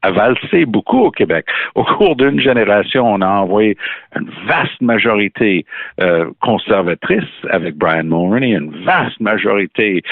à 0.03 0.11
valser 0.11 0.65
beaucoup 0.65 1.01
au 1.01 1.11
Québec. 1.11 1.47
Au 1.75 1.85
cours 1.85 2.17
d'une 2.17 2.41
génération, 2.41 3.07
on 3.07 3.21
a 3.21 3.29
envoyé 3.29 3.77
une 4.17 4.31
vaste 4.47 4.81
majorité 4.81 5.65
euh, 6.01 6.31
conservatrice 6.41 7.25
avec 7.51 7.77
Brian 7.77 8.05
Mulroney, 8.05 8.53
une 8.53 8.85
vaste 8.85 9.21
majorité 9.21 10.03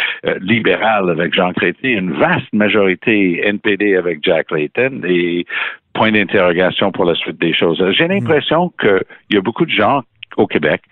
libérale 0.40 1.11
avec 1.11 1.35
Jean 1.35 1.52
Chrétien, 1.52 1.99
une 1.99 2.12
vaste 2.12 2.52
majorité 2.52 3.40
NPD 3.47 3.97
avec 3.97 4.19
Jack 4.23 4.50
Layton 4.50 5.00
et 5.05 5.47
point 5.95 6.12
d'interrogation 6.12 6.92
pour 6.92 7.04
la 7.04 7.14
suite 7.14 7.40
des 7.40 7.52
choses. 7.52 7.83
J'ai 7.92 8.07
hmm. 8.07 8.12
l'impression 8.12 8.73
qu'il 8.80 9.04
y 9.30 9.37
a 9.37 9.40
beaucoup 9.40 9.64
de 9.64 9.71
gens 9.71 10.02
au 10.37 10.47
Québec 10.47 10.83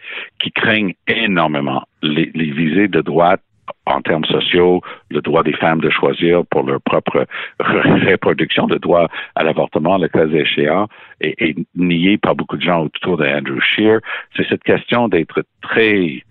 qui 0.41 0.50
craignent 0.50 0.95
énormément 1.07 1.83
les, 2.03 2.31
visées 2.35 2.88
de 2.88 3.00
droite 3.00 3.41
en 3.85 4.00
termes 4.00 4.25
sociaux, 4.25 4.81
le 5.11 5.21
droit 5.21 5.43
des 5.43 5.53
femmes 5.53 5.81
de 5.81 5.91
choisir 5.91 6.45
pour 6.47 6.65
leur 6.65 6.81
propre 6.81 7.26
reproduction, 7.61 8.67
le 8.67 8.79
droit 8.79 9.09
à 9.35 9.45
l'avortement, 9.45 9.99
le 9.99 10.09
cas 10.09 10.26
échéant, 10.26 10.88
et, 11.21 11.55
nié 11.76 12.19
par 12.19 12.35
beaucoup 12.35 12.57
de 12.57 12.62
gens 12.62 12.85
autour 12.85 13.17
de 13.17 13.26
Andrew 13.26 13.61
Scheer. 13.61 14.00
C'est 14.37 14.49
cette 14.49 14.65
question 14.65 15.09
d'être 15.09 15.45
très 15.62 16.23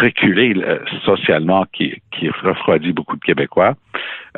reculé 0.00 0.54
socialement 1.04 1.66
qui, 1.72 2.00
qui 2.12 2.28
refroidit 2.28 2.92
beaucoup 2.92 3.16
de 3.16 3.24
Québécois. 3.24 3.74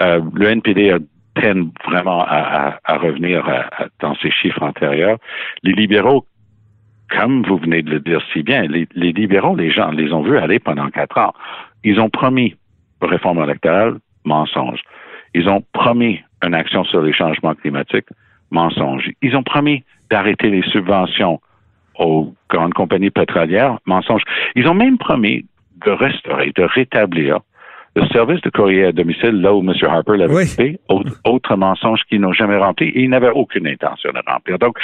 Euh, 0.01 0.21
le 0.35 0.49
NPD 0.49 0.91
a 0.91 0.99
peine 1.41 1.71
vraiment 1.85 2.25
à, 2.27 2.79
revenir 2.89 3.45
dans 4.01 4.15
ces 4.17 4.31
chiffres 4.31 4.63
antérieurs. 4.63 5.19
Les 5.63 5.73
libéraux, 5.73 6.27
comme 7.11 7.43
vous 7.43 7.59
venez 7.59 7.83
de 7.83 7.91
le 7.91 8.01
dire 8.01 8.21
si 8.33 8.43
bien, 8.43 8.63
les, 8.63 8.87
libéraux, 8.95 9.57
les 9.57 9.71
gens 9.71 9.91
les 9.91 10.13
ont 10.13 10.23
vus 10.23 10.39
aller 10.39 10.59
pendant 10.59 10.89
quatre 10.91 11.19
ans. 11.19 11.33
Ils 11.85 12.01
ont 12.01 12.11
promis 12.11 12.57
réforme 13.01 13.43
électorale, 13.43 13.99
mensonge. 14.25 14.81
Ils 15.35 15.49
ont 15.49 15.63
promis 15.73 16.21
une 16.45 16.55
action 16.55 16.85
sur 16.85 17.03
les 17.03 17.13
changements 17.13 17.55
climatiques, 17.55 18.09
mensonge. 18.51 19.11
Ils 19.23 19.37
ont 19.37 19.43
promis 19.43 19.85
d'arrêter 20.11 20.51
les 20.51 20.63
subventions 20.63 21.41
aux 21.99 22.33
grandes 22.49 22.75
compagnies 22.75 23.11
pétrolières, 23.11 23.79
mensonge. 23.87 24.23
Ils 24.55 24.67
ont 24.69 24.75
même 24.75 24.99
promis 24.99 25.47
de 25.85 25.91
restaurer, 25.91 26.53
de 26.55 26.63
rétablir 26.63 27.41
le 27.99 28.09
service 28.09 28.41
de 28.43 28.51
courrier 28.51 28.87
à 28.87 28.93
domicile, 28.93 29.41
là 29.41 29.55
où 29.55 29.61
M. 29.61 29.73
Harper 29.83 30.17
l'avait 30.17 30.47
fait, 30.47 30.79
autre, 30.89 31.57
mensonge 31.57 32.01
qu'ils 32.09 32.21
n'ont 32.21 32.33
jamais 32.33 32.57
rempli, 32.57 32.89
et 32.89 33.03
ils 33.03 33.11
n'avaient 33.11 33.31
aucune 33.31 33.67
intention 33.67 34.11
de 34.13 34.21
remplir. 34.31 34.59
Donc, 34.59 34.77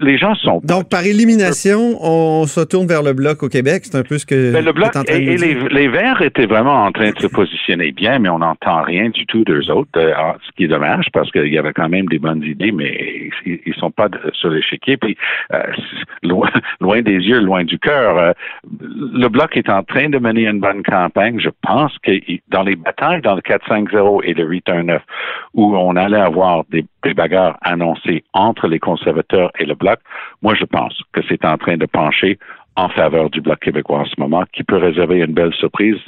les 0.00 0.18
gens 0.18 0.34
sont... 0.36 0.60
Donc, 0.64 0.88
par 0.88 1.04
élimination, 1.04 1.96
on 2.00 2.46
se 2.46 2.60
tourne 2.60 2.86
vers 2.86 3.02
le 3.02 3.12
Bloc 3.12 3.42
au 3.42 3.48
Québec, 3.48 3.82
c'est 3.84 3.96
un 3.96 4.02
peu 4.02 4.18
ce 4.18 4.26
que... 4.26 4.52
Ben, 4.52 4.64
le 4.64 4.72
Bloc 4.72 4.92
et, 5.08 5.36
les, 5.36 5.88
Verts 5.88 6.22
étaient 6.22 6.46
vraiment 6.46 6.84
en 6.84 6.92
train 6.92 7.10
de 7.10 7.18
se 7.18 7.26
positionner 7.26 7.92
bien, 7.92 8.18
mais 8.18 8.28
on 8.28 8.38
n'entend 8.38 8.82
rien 8.82 9.08
du 9.08 9.24
tout 9.26 9.44
d'eux 9.44 9.70
autres, 9.70 9.90
euh, 9.96 10.12
ce 10.46 10.52
qui 10.56 10.64
est 10.64 10.68
dommage, 10.68 11.06
parce 11.12 11.30
qu'il 11.30 11.52
y 11.52 11.58
avait 11.58 11.72
quand 11.72 11.88
même 11.88 12.06
des 12.06 12.18
bonnes 12.18 12.42
idées, 12.44 12.72
mais 12.72 13.30
ils, 13.46 13.60
ne 13.66 13.72
sont 13.74 13.90
pas 13.90 14.08
sur 14.34 14.50
l'échiquier, 14.50 14.96
puis 14.96 15.16
euh, 15.52 15.62
loin, 16.22 16.50
loin, 16.80 17.02
des 17.02 17.18
yeux, 17.18 17.40
loin 17.40 17.64
du 17.64 17.78
cœur. 17.78 18.18
Euh, 18.18 18.32
le 18.80 19.28
Bloc 19.28 19.56
est 19.56 19.68
en 19.68 19.82
train 19.82 20.08
de 20.08 20.18
mener 20.18 20.46
une 20.46 20.60
bonne 20.60 20.82
campagne, 20.82 21.40
je 21.40 21.50
pense 21.62 21.96
qu'il 22.04 22.37
dans 22.48 22.62
les 22.62 22.76
batailles, 22.76 23.22
dans 23.22 23.34
le 23.34 23.40
4-5-0 23.40 24.22
et 24.24 24.34
le 24.34 24.48
8-1-9, 24.48 25.00
où 25.54 25.76
on 25.76 25.96
allait 25.96 26.20
avoir 26.20 26.64
des, 26.70 26.84
bagarres 27.14 27.56
annoncées 27.62 28.24
entre 28.34 28.68
les 28.68 28.78
conservateurs 28.78 29.50
et 29.58 29.64
le 29.64 29.74
Bloc, 29.74 29.98
moi, 30.42 30.54
je 30.54 30.64
pense 30.64 31.00
que 31.12 31.20
c'est 31.28 31.44
en 31.44 31.56
train 31.56 31.76
de 31.76 31.86
pencher 31.86 32.38
en 32.76 32.88
faveur 32.88 33.28
du 33.28 33.40
Bloc 33.40 33.58
québécois 33.58 34.00
en 34.00 34.04
ce 34.04 34.14
moment, 34.18 34.44
qui 34.52 34.62
peut 34.62 34.76
réserver 34.76 35.18
une 35.18 35.32
belle 35.32 35.52
surprise. 35.54 35.98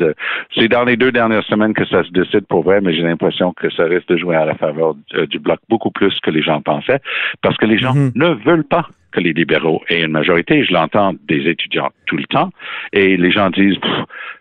C'est 0.55 0.69
dans 0.69 0.85
les 0.85 0.97
deux 0.97 1.11
dernières 1.11 1.43
semaines 1.45 1.75
que 1.75 1.85
ça 1.85 2.05
se 2.05 2.11
décide 2.11 2.47
pour 2.47 2.63
vrai, 2.63 2.81
mais 2.81 2.95
j'ai 2.95 3.03
l'impression 3.03 3.53
que 3.53 3.69
ça 3.71 3.85
risque 3.85 4.07
de 4.09 4.17
jouer 4.17 4.37
à 4.37 4.45
la 4.45 4.55
faveur 4.55 4.95
du 5.29 5.39
Bloc 5.41 5.59
beaucoup 5.69 5.91
plus 5.91 6.17
que 6.21 6.31
les 6.31 6.43
gens 6.43 6.61
pensaient, 6.61 7.01
parce 7.43 7.57
que 7.57 7.67
les 7.67 7.79
gens 7.79 7.93
mm-hmm. 7.93 8.13
ne 8.15 8.29
veulent 8.45 8.65
pas 8.65 8.87
que 9.13 9.21
les 9.21 9.33
libéraux 9.33 9.83
aient 9.89 10.03
une 10.03 10.13
majorité. 10.13 10.65
Je 10.65 10.73
l'entends 10.73 11.15
des 11.29 11.49
étudiants 11.49 11.91
tout 12.07 12.17
le 12.17 12.25
temps. 12.25 12.51
Et 12.93 13.17
les 13.17 13.31
gens 13.31 13.51
disent, 13.51 13.77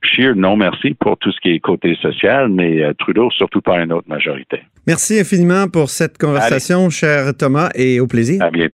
Scheer, 0.01 0.35
non 0.35 0.55
merci 0.55 0.93
pour 0.93 1.17
tout 1.17 1.31
ce 1.31 1.39
qui 1.39 1.49
est 1.49 1.59
côté 1.59 1.95
social, 2.01 2.49
mais 2.49 2.83
euh, 2.83 2.93
Trudeau, 2.97 3.29
surtout 3.31 3.61
pas 3.61 3.79
une 3.81 3.91
autre 3.91 4.07
majorité. 4.07 4.61
Merci 4.87 5.19
infiniment 5.19 5.67
pour 5.67 5.89
cette 5.89 6.17
conversation, 6.17 6.89
cher 6.89 7.35
Thomas, 7.37 7.69
et 7.75 7.99
au 7.99 8.07
plaisir. 8.07 8.41
À 8.41 8.49
bientôt. 8.49 8.73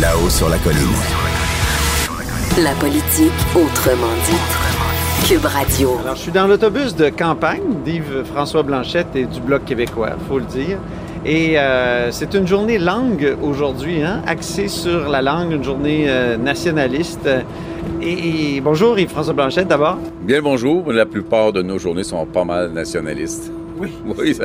Là-haut 0.00 0.30
sur 0.30 0.48
la 0.48 0.58
colline. 0.58 0.78
La 2.62 2.72
politique 2.80 3.32
autrement 3.54 4.14
dit. 4.26 4.68
Cube 5.26 5.44
Radio. 5.44 5.98
Alors, 6.02 6.16
je 6.16 6.22
suis 6.22 6.32
dans 6.32 6.46
l'autobus 6.46 6.94
de 6.94 7.08
campagne 7.10 7.82
d'Yves 7.84 8.24
François 8.24 8.62
Blanchette 8.62 9.14
et 9.14 9.26
du 9.26 9.40
Bloc 9.40 9.64
québécois, 9.64 10.16
faut 10.26 10.38
le 10.38 10.44
dire. 10.46 10.78
Et 11.24 11.58
euh, 11.58 12.12
c'est 12.12 12.34
une 12.34 12.46
journée 12.46 12.78
langue 12.78 13.36
aujourd'hui, 13.42 14.02
hein, 14.02 14.22
axée 14.26 14.68
sur 14.68 15.08
la 15.08 15.20
langue, 15.20 15.52
une 15.52 15.64
journée 15.64 16.06
euh, 16.08 16.36
nationaliste. 16.36 17.28
Et, 18.00 18.60
bonjour 18.60 18.98
Yves-François 18.98 19.34
Blanchette 19.34 19.68
d'abord. 19.68 19.98
Bien 20.22 20.40
bonjour. 20.40 20.92
La 20.92 21.06
plupart 21.06 21.52
de 21.52 21.62
nos 21.62 21.78
journées 21.78 22.04
sont 22.04 22.24
pas 22.26 22.44
mal 22.44 22.72
nationalistes. 22.72 23.50
Oui. 23.78 23.92
Oui, 24.18 24.36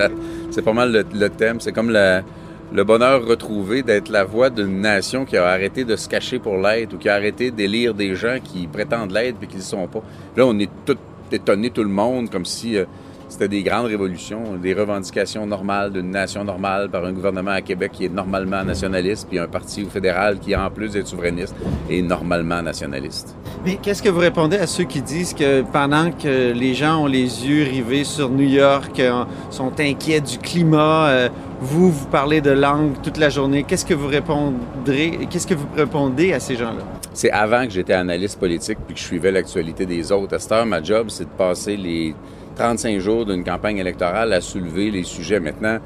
c'est 0.50 0.62
pas 0.62 0.74
mal 0.74 1.06
le, 1.14 1.30
thème. 1.30 1.60
C'est 1.60 1.72
comme 1.72 1.92
le 1.92 2.84
bonheur 2.84 3.26
retrouvé 3.26 3.84
d'être 3.84 4.10
la 4.10 4.24
voix 4.24 4.50
d'une 4.50 4.82
nation 4.82 5.26
qui 5.26 5.38
a 5.38 5.46
arrêté 5.46 5.84
de 5.86 5.96
se 5.96 6.10
cacher 6.10 6.40
pour 6.40 6.58
l'aide 6.58 6.94
ou 6.94 6.98
qui 6.98 7.08
a 7.08 7.14
arrêté 7.14 7.52
d'élire 7.52 7.94
des 7.94 8.16
gens 8.16 8.38
qui 8.44 8.68
prétendent 8.68 9.12
l'aide 9.12 9.36
et 9.42 9.46
qui 9.46 9.56
ne 9.56 9.60
le 9.60 9.66
sont 9.66 9.88
pas. 9.88 10.02
Là, 10.36 10.46
on 10.46 10.58
est 10.58 10.70
tout 10.86 10.98
étonné, 11.32 11.70
tout 11.70 11.84
le 11.84 11.90
monde, 11.90 12.30
comme 12.32 12.46
si... 12.46 12.78
Euh, 12.78 12.86
c'était 13.34 13.48
des 13.48 13.64
grandes 13.64 13.88
révolutions, 13.88 14.58
des 14.62 14.76
revendications 14.76 15.48
normales 15.48 15.92
d'une 15.92 16.12
nation 16.12 16.44
normale 16.44 16.88
par 16.90 17.04
un 17.04 17.12
gouvernement 17.12 17.52
à 17.52 17.62
Québec 17.62 17.92
qui 17.94 18.06
est 18.06 18.14
normalement 18.14 18.64
nationaliste, 18.64 19.28
puis 19.28 19.40
un 19.40 19.48
parti 19.48 19.86
fédéral 19.86 20.38
qui, 20.38 20.56
en 20.56 20.70
plus 20.70 20.92
d'être 20.92 21.08
souverainiste, 21.08 21.56
est 21.90 22.04
normalement 22.04 22.62
nationaliste. 22.62 23.36
Mais 23.66 23.80
qu'est-ce 23.82 24.04
que 24.04 24.10
vous 24.10 24.20
répondez 24.20 24.58
à 24.58 24.68
ceux 24.68 24.84
qui 24.84 25.02
disent 25.02 25.34
que 25.34 25.64
pendant 25.64 26.12
que 26.12 26.54
les 26.54 26.76
gens 26.76 27.04
ont 27.04 27.08
les 27.08 27.48
yeux 27.48 27.64
rivés 27.64 28.04
sur 28.04 28.30
New 28.30 28.48
York, 28.48 29.00
euh, 29.00 29.24
sont 29.50 29.72
inquiets 29.80 30.22
du 30.22 30.38
climat, 30.38 31.08
euh, 31.08 31.30
vous, 31.60 31.92
vous 31.92 32.06
parlez 32.08 32.40
de 32.40 32.52
langue 32.52 33.02
toute 33.02 33.18
la 33.18 33.30
journée, 33.30 33.64
qu'est-ce 33.64 33.86
que 33.86 33.96
vous 33.96 34.10
répondrez, 34.10 35.28
qu'est-ce 35.32 35.48
que 35.48 35.56
vous 35.56 35.68
répondez 35.76 36.34
à 36.34 36.40
ces 36.40 36.56
gens-là? 36.56 36.84
C'est 37.16 37.32
avant 37.32 37.66
que 37.66 37.72
j'étais 37.72 37.94
analyste 37.94 38.40
politique 38.40 38.78
puis 38.86 38.94
que 38.94 39.00
je 39.00 39.06
suivais 39.06 39.32
l'actualité 39.32 39.88
des 39.88 40.12
autres. 40.12 40.36
À 40.36 40.40
cette 40.40 40.52
heure, 40.52 40.68
ma 40.68 40.84
job, 40.84 41.08
c'est 41.10 41.26
de 41.26 41.30
passer 41.36 41.78
les 41.78 42.14
35 42.56 43.00
jours 43.00 43.26
d'une 43.26 43.44
campagne 43.44 43.78
électorale 43.78 44.34
à 44.34 44.42
soulever 44.42 44.92
les 44.92 45.04
sujets. 45.04 45.40
Maintenant, 45.40 45.80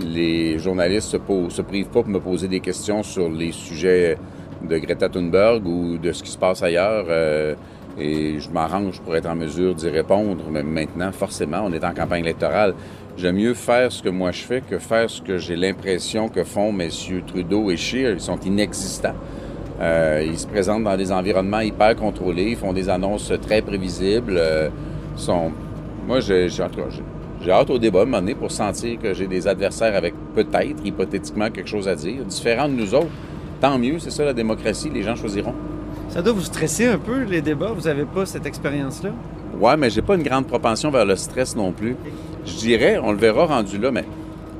les 0.00 0.58
journalistes 0.58 1.08
se, 1.08 1.18
se 1.48 1.62
privent 1.62 1.86
pas 1.86 2.02
pour 2.02 2.08
me 2.08 2.20
poser 2.20 2.48
des 2.48 2.60
questions 2.60 3.02
sur 3.02 3.28
les 3.28 3.52
sujets 3.52 4.16
de 4.68 4.78
Greta 4.78 5.08
Thunberg 5.08 5.66
ou 5.66 5.98
de 5.98 6.12
ce 6.12 6.22
qui 6.22 6.30
se 6.30 6.38
passe 6.38 6.62
ailleurs. 6.62 7.06
Euh, 7.08 7.54
et 7.98 8.40
je 8.40 8.50
m'arrange 8.50 9.00
pour 9.00 9.14
être 9.14 9.28
en 9.28 9.36
mesure 9.36 9.74
d'y 9.74 9.88
répondre. 9.88 10.44
Mais 10.50 10.62
maintenant, 10.62 11.12
forcément, 11.12 11.62
on 11.64 11.72
est 11.72 11.84
en 11.84 11.94
campagne 11.94 12.22
électorale. 12.22 12.74
J'aime 13.16 13.36
mieux 13.36 13.54
faire 13.54 13.92
ce 13.92 14.02
que 14.02 14.08
moi 14.08 14.32
je 14.32 14.42
fais 14.42 14.60
que 14.60 14.78
faire 14.78 15.08
ce 15.08 15.22
que 15.22 15.38
j'ai 15.38 15.54
l'impression 15.54 16.28
que 16.28 16.42
font 16.42 16.72
messieurs 16.72 17.22
Trudeau 17.24 17.70
et 17.70 17.76
Scheer. 17.76 18.14
Ils 18.14 18.20
sont 18.20 18.40
inexistants. 18.40 19.14
Euh, 19.80 20.24
ils 20.26 20.38
se 20.38 20.46
présentent 20.46 20.84
dans 20.84 20.96
des 20.96 21.10
environnements 21.10 21.60
hyper 21.60 21.96
contrôlés, 21.96 22.50
ils 22.50 22.56
font 22.56 22.72
des 22.72 22.88
annonces 22.88 23.32
très 23.42 23.60
prévisibles, 23.60 24.36
euh, 24.36 24.68
sont 25.16 25.50
moi, 26.06 26.20
j'ai 26.20 26.48
hâte 27.50 27.70
au 27.70 27.78
débat, 27.78 28.00
à 28.00 28.02
un 28.02 28.04
moment 28.04 28.20
donné, 28.20 28.34
pour 28.34 28.50
sentir 28.50 28.98
que 28.98 29.14
j'ai 29.14 29.26
des 29.26 29.46
adversaires 29.48 29.94
avec 29.94 30.14
peut-être, 30.34 30.84
hypothétiquement, 30.84 31.50
quelque 31.50 31.68
chose 31.68 31.88
à 31.88 31.94
dire, 31.94 32.24
différents 32.24 32.68
de 32.68 32.74
nous 32.74 32.94
autres. 32.94 33.06
Tant 33.60 33.78
mieux, 33.78 33.98
c'est 33.98 34.10
ça 34.10 34.24
la 34.24 34.32
démocratie, 34.32 34.90
les 34.90 35.02
gens 35.02 35.16
choisiront. 35.16 35.54
Ça 36.08 36.20
doit 36.22 36.32
vous 36.32 36.42
stresser 36.42 36.86
un 36.86 36.98
peu, 36.98 37.22
les 37.22 37.40
débats? 37.40 37.72
Vous 37.74 37.82
n'avez 37.82 38.04
pas 38.04 38.26
cette 38.26 38.46
expérience-là? 38.46 39.10
Ouais, 39.58 39.76
mais 39.76 39.88
j'ai 39.88 40.02
pas 40.02 40.16
une 40.16 40.22
grande 40.22 40.46
propension 40.46 40.90
vers 40.90 41.06
le 41.06 41.16
stress 41.16 41.56
non 41.56 41.72
plus. 41.72 41.96
Je 42.44 42.56
dirais, 42.56 42.98
on 43.02 43.12
le 43.12 43.18
verra 43.18 43.46
rendu 43.46 43.78
là, 43.78 43.90
mais 43.90 44.04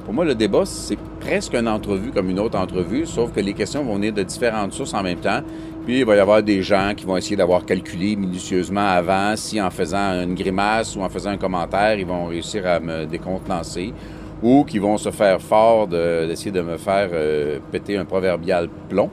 pour 0.05 0.15
moi, 0.15 0.25
le 0.25 0.35
débat, 0.35 0.65
c'est 0.65 0.99
presque 1.21 1.55
une 1.55 1.69
entrevue 1.69 2.11
comme 2.11 2.31
une 2.31 2.39
autre 2.39 2.59
entrevue, 2.59 3.07
sauf 3.07 3.33
que 3.33 3.41
les 3.41 3.55
questions 3.55 3.83
vont 3.85 3.97
venir 3.97 4.13
de 4.13 4.23
différentes 4.23 4.73
sources 4.73 4.95
en 4.95 5.03
même 5.03 5.19
temps. 5.19 5.41
Puis 5.85 5.99
il 5.99 6.05
va 6.07 6.17
y 6.17 6.19
avoir 6.19 6.43
des 6.43 6.63
gens 6.63 6.93
qui 6.97 7.05
vont 7.05 7.17
essayer 7.17 7.37
d'avoir 7.37 7.67
calculé 7.67 8.17
minutieusement 8.17 8.87
avant 8.87 9.37
si 9.37 9.61
en 9.61 9.69
faisant 9.69 10.23
une 10.23 10.35
grimace 10.35 10.97
ou 10.97 11.03
en 11.03 11.11
faisant 11.11 11.31
un 11.31 11.37
commentaire, 11.37 11.99
ils 11.99 12.07
vont 12.07 12.27
réussir 12.27 12.67
à 12.67 12.81
me 12.81 13.05
décontenancer 13.05 13.93
ou 14.43 14.65
qui 14.65 14.79
vont 14.79 14.97
se 14.97 15.11
faire 15.11 15.43
fort 15.43 15.87
d'essayer 15.87 16.51
de, 16.51 16.63
me 16.63 16.79
faire 16.79 17.11
euh, 17.13 17.59
péter 17.71 17.99
un 17.99 18.07
proverbial 18.07 18.69
plomb, 18.89 19.11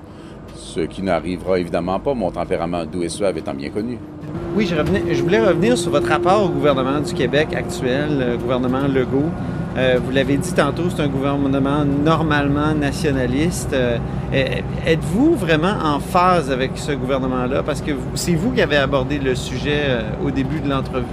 ce 0.55 0.81
qui 0.81 1.01
n'arrivera 1.01 1.59
évidemment 1.59 1.99
pas, 1.99 2.13
mon 2.13 2.31
tempérament 2.31 2.85
doux 2.85 3.03
et 3.03 3.09
suave 3.09 3.37
étant 3.37 3.53
bien 3.53 3.69
connu. 3.69 3.97
Oui, 4.55 4.65
je, 4.65 4.75
je 5.13 5.21
voulais 5.21 5.45
revenir 5.45 5.77
sur 5.77 5.91
votre 5.91 6.07
rapport 6.07 6.45
au 6.45 6.49
gouvernement 6.49 7.01
du 7.01 7.13
Québec 7.13 7.49
actuel, 7.53 8.17
le 8.17 8.37
gouvernement 8.37 8.87
Legault. 8.87 9.29
Euh, 9.77 9.99
vous 10.03 10.11
l'avez 10.11 10.37
dit 10.37 10.53
tantôt, 10.53 10.83
c'est 10.89 11.01
un 11.01 11.07
gouvernement 11.07 11.85
normalement 11.85 12.73
nationaliste. 12.73 13.73
Euh, 13.73 13.97
êtes-vous 14.85 15.35
vraiment 15.35 15.75
en 15.83 15.99
phase 15.99 16.51
avec 16.51 16.71
ce 16.75 16.91
gouvernement-là? 16.91 17.63
Parce 17.63 17.81
que 17.81 17.91
c'est 18.15 18.33
vous 18.33 18.51
qui 18.51 18.61
avez 18.61 18.77
abordé 18.77 19.17
le 19.17 19.33
sujet 19.33 19.83
euh, 19.85 20.01
au 20.25 20.31
début 20.31 20.59
de 20.59 20.69
l'entrevue. 20.69 21.05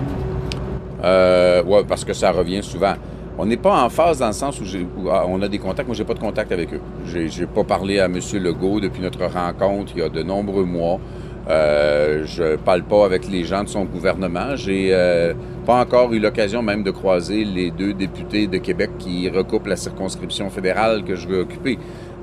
oui, 1.66 1.84
parce 1.86 2.04
que 2.04 2.12
ça 2.12 2.32
revient 2.32 2.62
souvent. 2.62 2.94
On 3.40 3.46
n'est 3.46 3.56
pas 3.56 3.84
en 3.84 3.88
phase 3.88 4.18
dans 4.18 4.26
le 4.26 4.32
sens 4.32 4.60
où, 4.60 4.64
ah, 5.08 5.24
on 5.28 5.40
a 5.42 5.48
des 5.48 5.60
contacts. 5.60 5.86
Moi, 5.86 5.94
j'ai 5.94 6.04
pas 6.04 6.14
de 6.14 6.18
contact 6.18 6.50
avec 6.50 6.74
eux. 6.74 6.80
J'ai, 7.06 7.46
pas 7.46 7.62
parlé 7.62 8.00
à 8.00 8.06
M. 8.06 8.18
Legault 8.34 8.80
depuis 8.80 9.00
notre 9.00 9.24
rencontre 9.26 9.92
il 9.94 10.00
y 10.00 10.02
a 10.02 10.08
de 10.08 10.24
nombreux 10.24 10.64
mois. 10.64 10.98
Euh, 11.48 12.24
je 12.26 12.56
parle 12.56 12.82
pas 12.82 13.04
avec 13.04 13.28
les 13.28 13.44
gens 13.44 13.64
de 13.64 13.68
son 13.68 13.84
gouvernement. 13.84 14.56
J'ai 14.56 14.90
euh, 14.92 15.32
pas 15.68 15.82
encore 15.82 16.14
eu 16.14 16.18
l'occasion 16.18 16.62
même 16.62 16.82
de 16.82 16.90
croiser 16.90 17.44
les 17.44 17.70
deux 17.70 17.92
députés 17.92 18.46
de 18.46 18.56
Québec 18.56 18.88
qui 18.98 19.28
recoupent 19.28 19.66
la 19.66 19.76
circonscription 19.76 20.48
fédérale 20.48 21.04
que 21.04 21.14
je 21.14 21.28
veux 21.28 21.40
occuper. 21.40 21.78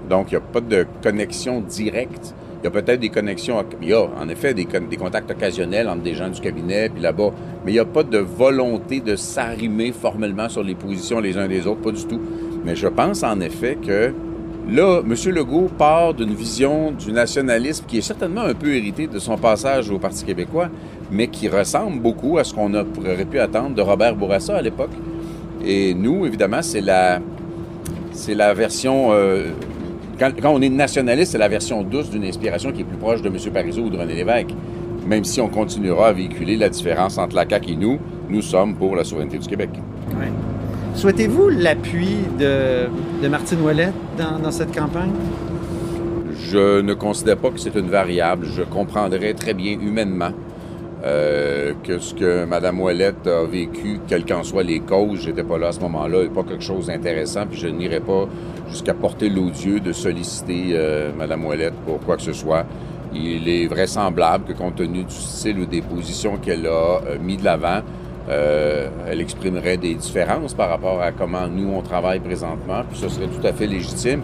Donc, 0.09 0.31
il 0.31 0.33
n'y 0.33 0.37
a 0.37 0.41
pas 0.41 0.61
de 0.61 0.87
connexion 1.03 1.61
directe. 1.61 2.33
Il 2.59 2.63
y 2.63 2.67
a 2.67 2.71
peut-être 2.71 2.99
des 2.99 3.09
connexions, 3.09 3.63
il 3.83 3.89
y 3.89 3.93
a 3.93 4.01
en 4.01 4.29
effet 4.29 4.55
des, 4.55 4.65
contacts 4.65 5.29
occasionnels 5.29 5.87
entre 5.87 6.01
des 6.01 6.15
gens 6.15 6.29
du 6.29 6.41
cabinet 6.41 6.89
puis 6.89 7.03
là-bas, 7.03 7.33
mais 7.63 7.71
il 7.71 7.75
n'y 7.75 7.79
a 7.79 7.85
pas 7.85 8.01
de 8.01 8.17
volonté 8.17 8.99
de 8.99 9.15
s'arrimer 9.15 9.91
formellement 9.91 10.49
sur 10.49 10.63
les 10.63 10.73
positions 10.73 11.19
les 11.19 11.37
uns 11.37 11.47
des 11.47 11.67
autres, 11.67 11.81
pas 11.81 11.91
du 11.91 12.03
tout. 12.03 12.19
Mais 12.65 12.75
je 12.75 12.87
pense 12.87 13.21
en 13.21 13.39
effet 13.41 13.77
que 13.79 14.11
Là, 14.67 15.01
M. 15.05 15.13
Legault 15.31 15.69
part 15.77 16.15
d'une 16.15 16.33
vision 16.33 16.91
du 16.91 17.11
nationalisme 17.11 17.85
qui 17.87 17.99
est 17.99 18.01
certainement 18.01 18.41
un 18.41 18.55
peu 18.55 18.73
hérité 18.73 19.05
de 19.05 19.19
son 19.19 19.37
passage 19.37 19.91
au 19.91 19.99
Parti 19.99 20.25
québécois, 20.25 20.69
mais 21.11 21.27
qui 21.27 21.47
ressemble 21.47 21.99
beaucoup 21.99 22.37
à 22.37 22.43
ce 22.43 22.53
qu'on 22.53 22.73
aurait 22.73 23.25
pu 23.25 23.39
attendre 23.39 23.75
de 23.75 23.81
Robert 23.81 24.15
Bourassa 24.15 24.57
à 24.57 24.61
l'époque. 24.61 24.91
Et 25.65 25.93
nous, 25.93 26.25
évidemment, 26.25 26.61
c'est 26.61 26.81
la, 26.81 27.19
c'est 28.11 28.35
la 28.35 28.53
version... 28.53 29.09
Euh, 29.11 29.47
quand, 30.19 30.31
on 30.45 30.61
est 30.61 30.69
nationaliste, 30.69 31.33
c'est 31.33 31.37
la 31.37 31.49
version 31.49 31.83
douce 31.83 32.09
d'une 32.09 32.23
inspiration 32.23 32.71
qui 32.71 32.81
est 32.81 32.85
plus 32.85 32.97
proche 32.97 33.21
de 33.21 33.27
M. 33.27 33.35
Parizeau 33.53 33.83
ou 33.83 33.89
de 33.89 33.97
René 33.97 34.15
Lévesque. 34.15 34.55
Même 35.05 35.23
si 35.23 35.41
on 35.41 35.49
continuera 35.49 36.07
à 36.07 36.13
véhiculer 36.13 36.55
la 36.55 36.69
différence 36.69 37.17
entre 37.17 37.35
la 37.35 37.47
CAQ 37.47 37.71
et 37.71 37.75
nous, 37.75 37.99
nous 38.29 38.41
sommes 38.41 38.75
pour 38.75 38.95
la 38.95 39.03
souveraineté 39.03 39.37
du 39.37 39.47
Québec. 39.47 39.69
Souhaitez-vous 40.95 41.49
l'appui 41.49 42.15
de, 42.39 42.87
de 43.21 43.27
Martine 43.27 43.61
Ouellette 43.61 43.93
dans, 44.17 44.39
dans 44.39 44.51
cette 44.51 44.73
campagne? 44.73 45.11
Je 46.49 46.81
ne 46.81 46.93
considère 46.93 47.37
pas 47.37 47.49
que 47.49 47.59
c'est 47.59 47.75
une 47.75 47.89
variable. 47.89 48.47
Je 48.55 48.63
comprendrais 48.63 49.33
très 49.33 49.53
bien 49.53 49.73
humainement 49.73 50.31
euh, 51.05 51.73
que 51.83 51.99
ce 51.99 52.15
que 52.15 52.45
Mme 52.45 52.81
Ouellette 52.81 53.27
a 53.27 53.45
vécu, 53.45 53.99
quelles 54.07 54.25
qu'en 54.25 54.43
soient 54.43 54.63
les 54.63 54.79
causes, 54.79 55.21
j'étais 55.21 55.43
pas 55.43 55.59
là 55.59 55.67
à 55.67 55.71
ce 55.71 55.79
moment-là, 55.81 56.23
n'est 56.23 56.29
pas 56.29 56.41
quelque 56.41 56.63
chose 56.63 56.87
d'intéressant, 56.87 57.45
puis 57.45 57.59
je 57.59 57.67
n'irai 57.67 57.99
pas 57.99 58.27
jusqu'à 58.69 58.95
porter 58.95 59.29
l'odieux 59.29 59.79
de 59.79 59.91
solliciter 59.91 60.69
euh, 60.71 61.11
Mme 61.15 61.45
Ouellette 61.45 61.75
pour 61.85 61.99
quoi 61.99 62.17
que 62.17 62.23
ce 62.23 62.33
soit. 62.33 62.65
Il 63.13 63.47
est 63.47 63.67
vraisemblable 63.67 64.45
que 64.45 64.53
compte 64.53 64.77
tenu 64.77 65.03
du 65.03 65.13
style 65.13 65.59
ou 65.59 65.65
des 65.67 65.81
positions 65.81 66.37
qu'elle 66.37 66.65
a 66.65 67.01
euh, 67.05 67.19
mis 67.21 67.37
de 67.37 67.45
l'avant, 67.45 67.81
elle 68.27 69.21
exprimerait 69.21 69.77
des 69.77 69.93
différences 69.93 70.55
par 70.55 70.67
rapport 70.69 70.99
à 70.99 71.11
comment 71.11 71.47
nous 71.47 71.71
on 71.71 71.83
travaille 71.83 72.19
présentement, 72.19 72.81
puis 72.89 72.97
ce 72.97 73.07
serait 73.07 73.27
tout 73.27 73.45
à 73.45 73.53
fait 73.53 73.67
légitime. 73.67 74.21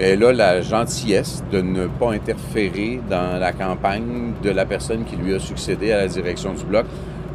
Elle 0.00 0.22
a 0.22 0.32
la 0.32 0.60
gentillesse 0.60 1.42
de 1.50 1.60
ne 1.60 1.88
pas 1.88 2.12
interférer 2.12 3.00
dans 3.10 3.40
la 3.40 3.52
campagne 3.52 4.32
de 4.40 4.50
la 4.50 4.64
personne 4.64 5.04
qui 5.04 5.16
lui 5.16 5.34
a 5.34 5.40
succédé 5.40 5.90
à 5.90 5.96
la 5.96 6.06
direction 6.06 6.54
du 6.54 6.64
bloc. 6.64 6.86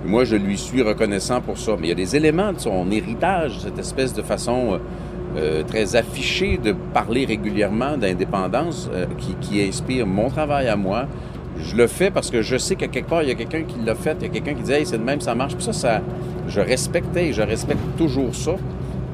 Moi, 0.05 0.23
je 0.23 0.37
lui 0.37 0.57
suis 0.57 0.81
reconnaissant 0.81 1.41
pour 1.41 1.57
ça. 1.57 1.73
Mais 1.77 1.87
il 1.87 1.89
y 1.89 1.91
a 1.91 1.95
des 1.95 2.15
éléments 2.15 2.53
de 2.53 2.59
son 2.59 2.89
héritage, 2.89 3.59
cette 3.59 3.77
espèce 3.77 4.13
de 4.13 4.21
façon 4.21 4.79
euh, 5.35 5.63
très 5.63 5.97
affichée 5.97 6.57
de 6.57 6.73
parler 6.93 7.25
régulièrement 7.25 7.97
d'indépendance 7.97 8.89
euh, 8.93 9.07
qui, 9.41 9.61
inspire 9.61 10.07
mon 10.07 10.29
travail 10.29 10.69
à 10.69 10.77
moi. 10.77 11.07
Je 11.57 11.75
le 11.75 11.87
fais 11.87 12.11
parce 12.11 12.31
que 12.31 12.41
je 12.41 12.57
sais 12.57 12.77
qu'à 12.77 12.87
quelque 12.87 13.09
part, 13.09 13.23
il 13.23 13.29
y 13.29 13.31
a 13.33 13.35
quelqu'un 13.35 13.63
qui 13.63 13.75
l'a 13.85 13.95
fait, 13.95 14.15
il 14.21 14.27
y 14.27 14.29
a 14.29 14.33
quelqu'un 14.33 14.53
qui 14.53 14.63
dit 14.63 14.71
Hey, 14.71 14.85
c'est 14.85 14.97
de 14.97 15.03
même, 15.03 15.19
ça 15.19 15.35
marche. 15.35 15.55
Ça, 15.59 15.73
ça, 15.73 16.01
je 16.47 16.61
respectais 16.61 17.27
et 17.27 17.33
je 17.33 17.41
respecte 17.41 17.81
toujours 17.97 18.33
ça 18.33 18.55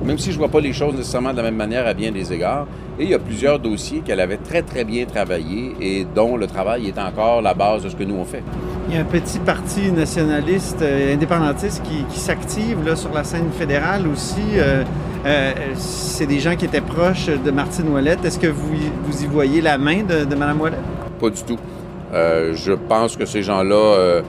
même 0.04 0.18
si 0.18 0.32
je 0.32 0.36
ne 0.36 0.40
vois 0.40 0.50
pas 0.50 0.60
les 0.60 0.74
choses 0.74 0.96
nécessairement 0.96 1.32
de 1.32 1.38
la 1.38 1.44
même 1.44 1.56
manière 1.56 1.86
à 1.86 1.94
bien 1.94 2.12
des 2.12 2.32
égards. 2.32 2.68
Et 2.98 3.04
il 3.04 3.10
y 3.10 3.14
a 3.14 3.20
plusieurs 3.20 3.60
dossiers 3.60 4.00
qu'elle 4.00 4.20
avait 4.20 4.38
très, 4.38 4.62
très 4.62 4.84
bien 4.84 5.06
travaillés 5.06 5.74
et 5.80 6.06
dont 6.16 6.36
le 6.36 6.48
travail 6.48 6.88
est 6.88 7.00
encore 7.00 7.42
la 7.42 7.54
base 7.54 7.84
de 7.84 7.90
ce 7.90 7.96
que 7.96 8.04
nous 8.04 8.16
on 8.16 8.26
fait. 8.26 8.44
Il 8.90 8.96
y 8.96 8.98
a 8.98 9.02
un 9.02 9.06
petit 9.06 9.40
parti 9.40 9.92
nationaliste 9.92 10.82
euh, 10.82 11.14
indépendantiste 11.14 11.82
qui, 11.84 12.04
qui 12.12 12.20
s'active 12.20 12.96
sur 12.96 13.14
la 13.14 13.24
scène 13.24 13.52
fédérale 13.58 14.08
aussi. 14.08 14.42
Euh, 14.56 14.84
euh, 15.26 15.54
c'est 15.76 16.26
des 16.26 16.40
gens 16.40 16.56
qui 16.56 16.66
étaient 16.66 16.82
proches 16.82 17.28
de 17.28 17.52
Martine 17.52 17.88
Ouellette. 17.90 18.24
Est-ce 18.26 18.40
que 18.40 18.48
vous, 18.48 18.76
vous 19.04 19.24
y 19.24 19.28
voyez 19.28 19.62
la 19.62 19.78
main 19.78 20.04
de, 20.04 20.26
de 20.26 20.36
Mme 20.36 20.60
Ouellette? 20.60 20.80
Pas 21.20 21.30
du 21.30 21.44
tout. 21.44 21.58
Je 22.12 22.74
pense 22.74 23.16
que 23.16 23.26
ces 23.26 23.44
gens-là 23.44 24.24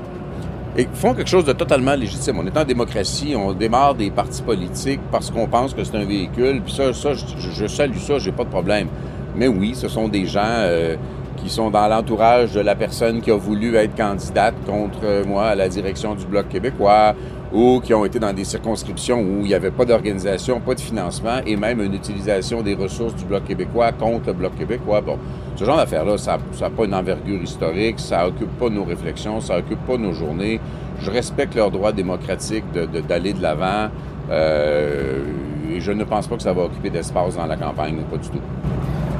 et 0.81 0.89
font 0.95 1.15
quelque 1.15 1.29
chose 1.29 1.45
de 1.45 1.53
totalement 1.53 1.95
légitime. 1.95 2.39
On 2.39 2.47
est 2.47 2.57
en 2.57 2.65
démocratie, 2.65 3.35
on 3.37 3.53
démarre 3.53 3.95
des 3.95 4.11
partis 4.11 4.43
politiques 4.43 5.01
parce 5.13 5.31
qu'on 5.31 5.47
pense 5.47 5.75
que 5.75 5.85
c'est 5.85 5.97
un 5.97 6.05
véhicule, 6.05 6.63
puis 6.63 6.73
ça, 6.73 6.95
ça 6.95 7.13
je, 7.13 7.25
je 7.53 7.67
salue 7.67 7.99
ça, 7.99 8.19
j'ai 8.19 8.33
pas 8.33 8.45
de 8.45 8.49
problème. 8.49 8.89
Mais 9.37 9.47
oui, 9.47 9.75
ce 9.75 9.89
sont 9.89 10.09
des 10.09 10.25
gens 10.25 10.41
euh, 10.45 10.97
qui 11.37 11.51
sont 11.51 11.71
dans 11.71 11.87
l'entourage 11.87 12.55
de 12.55 12.61
la 12.61 12.75
personne 12.75 13.21
qui 13.21 13.31
a 13.31 13.37
voulu 13.37 13.77
être 13.77 13.95
candidate 13.95 14.55
contre 14.67 15.27
moi 15.27 15.49
à 15.49 15.55
la 15.55 15.69
direction 15.69 16.15
du 16.15 16.25
Bloc 16.25 16.49
québécois 16.49 17.15
ou 17.53 17.81
qui 17.81 17.93
ont 17.95 18.05
été 18.05 18.19
dans 18.19 18.33
des 18.33 18.45
circonscriptions 18.45 19.21
où 19.21 19.41
il 19.41 19.49
n'y 19.49 19.55
avait 19.55 19.71
pas 19.71 19.85
d'organisation, 19.85 20.61
pas 20.61 20.75
de 20.75 20.81
financement 20.81 21.41
et 21.47 21.57
même 21.57 21.81
une 21.83 21.95
utilisation 21.95 22.63
des 22.63 22.75
ressources 22.75 23.15
du 23.17 23.25
Bloc 23.25 23.45
québécois 23.45 23.93
contre 23.93 24.29
le 24.29 24.33
Bloc 24.35 24.57
québécois. 24.57 25.01
Bon, 25.01 25.19
ce 25.57 25.65
genre 25.65 25.77
d'affaires-là, 25.77 26.17
ça 26.19 26.39
n'a 26.61 26.71
pas 26.71 26.85
une 26.85 26.95
envergure 26.95 27.43
historique, 27.43 27.99
ça 27.99 28.27
occupe 28.27 28.57
pas 28.59 28.69
nos 28.69 28.85
réflexions, 28.85 29.41
ça 29.41 29.59
occupe 29.59 29.85
pas 29.87 29.97
nos 29.97 30.13
journées. 30.13 30.61
Je 31.01 31.11
respecte 31.11 31.55
leur 31.55 31.71
droit 31.71 31.93
démocratique 31.93 32.65
d'aller 32.73 33.33
de, 33.33 33.39
de 33.39 33.43
l'avant 33.43 33.89
euh, 34.31 35.25
et 35.73 35.81
je 35.81 35.93
ne 35.93 36.05
pense 36.05 36.27
pas 36.27 36.37
que 36.37 36.43
ça 36.43 36.53
va 36.53 36.63
occuper 36.63 36.91
d'espace 36.91 37.37
dans 37.37 37.47
la 37.47 37.57
campagne, 37.57 37.97
pas 38.11 38.17
du 38.17 38.29
tout. 38.29 38.41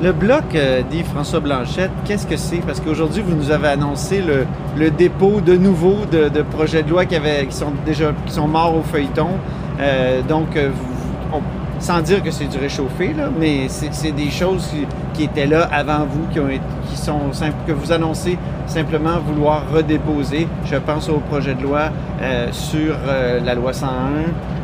Le 0.03 0.13
bloc, 0.13 0.55
euh, 0.55 0.81
dit 0.91 1.03
François 1.03 1.41
Blanchette, 1.41 1.91
qu'est-ce 2.07 2.27
que 2.27 2.39
c'est? 2.39 2.59
Parce 2.59 2.81
qu'aujourd'hui, 2.81 3.23
vous 3.23 3.35
nous 3.35 3.51
avez 3.51 3.69
annoncé 3.69 4.23
le, 4.23 4.91
dépôt 4.91 5.43
de 5.43 5.55
nouveau 5.55 6.07
de, 6.11 6.43
projets 6.43 6.83
de 6.83 6.89
loi 6.89 7.05
qui, 7.05 7.17
avaient, 7.17 7.47
qui 7.47 7.55
sont 7.55 7.73
déjà 7.85 8.13
qui 8.25 8.33
sont 8.33 8.49
morts 8.49 8.75
au 8.77 8.83
feuilleton. 8.83 9.29
Euh, 9.79 10.23
donc, 10.23 10.57
vous, 10.57 11.35
on, 11.35 11.43
sans 11.81 12.01
dire 12.03 12.23
que 12.23 12.31
c'est 12.31 12.47
du 12.47 12.59
réchauffé, 12.59 13.15
mais 13.39 13.69
c'est 13.69 14.13
des 14.13 14.31
choses 14.31 14.69
qui, 15.15 15.25
étaient 15.25 15.47
là 15.47 15.69
avant 15.73 16.07
vous, 16.07 16.27
qui 16.33 16.97
sont 16.97 17.31
que 17.67 17.73
vous 17.73 17.93
annoncez 17.93 18.39
simplement 18.67 19.19
vouloir 19.19 19.65
redéposer. 19.71 20.47
Je 20.65 20.77
pense 20.77 21.09
au 21.09 21.19
projet 21.19 21.55
de 21.55 21.63
loi 21.63 21.91
euh, 22.23 22.49
sur 22.53 22.95
euh, 23.07 23.41
la 23.41 23.55
loi 23.55 23.73
101 23.73 23.89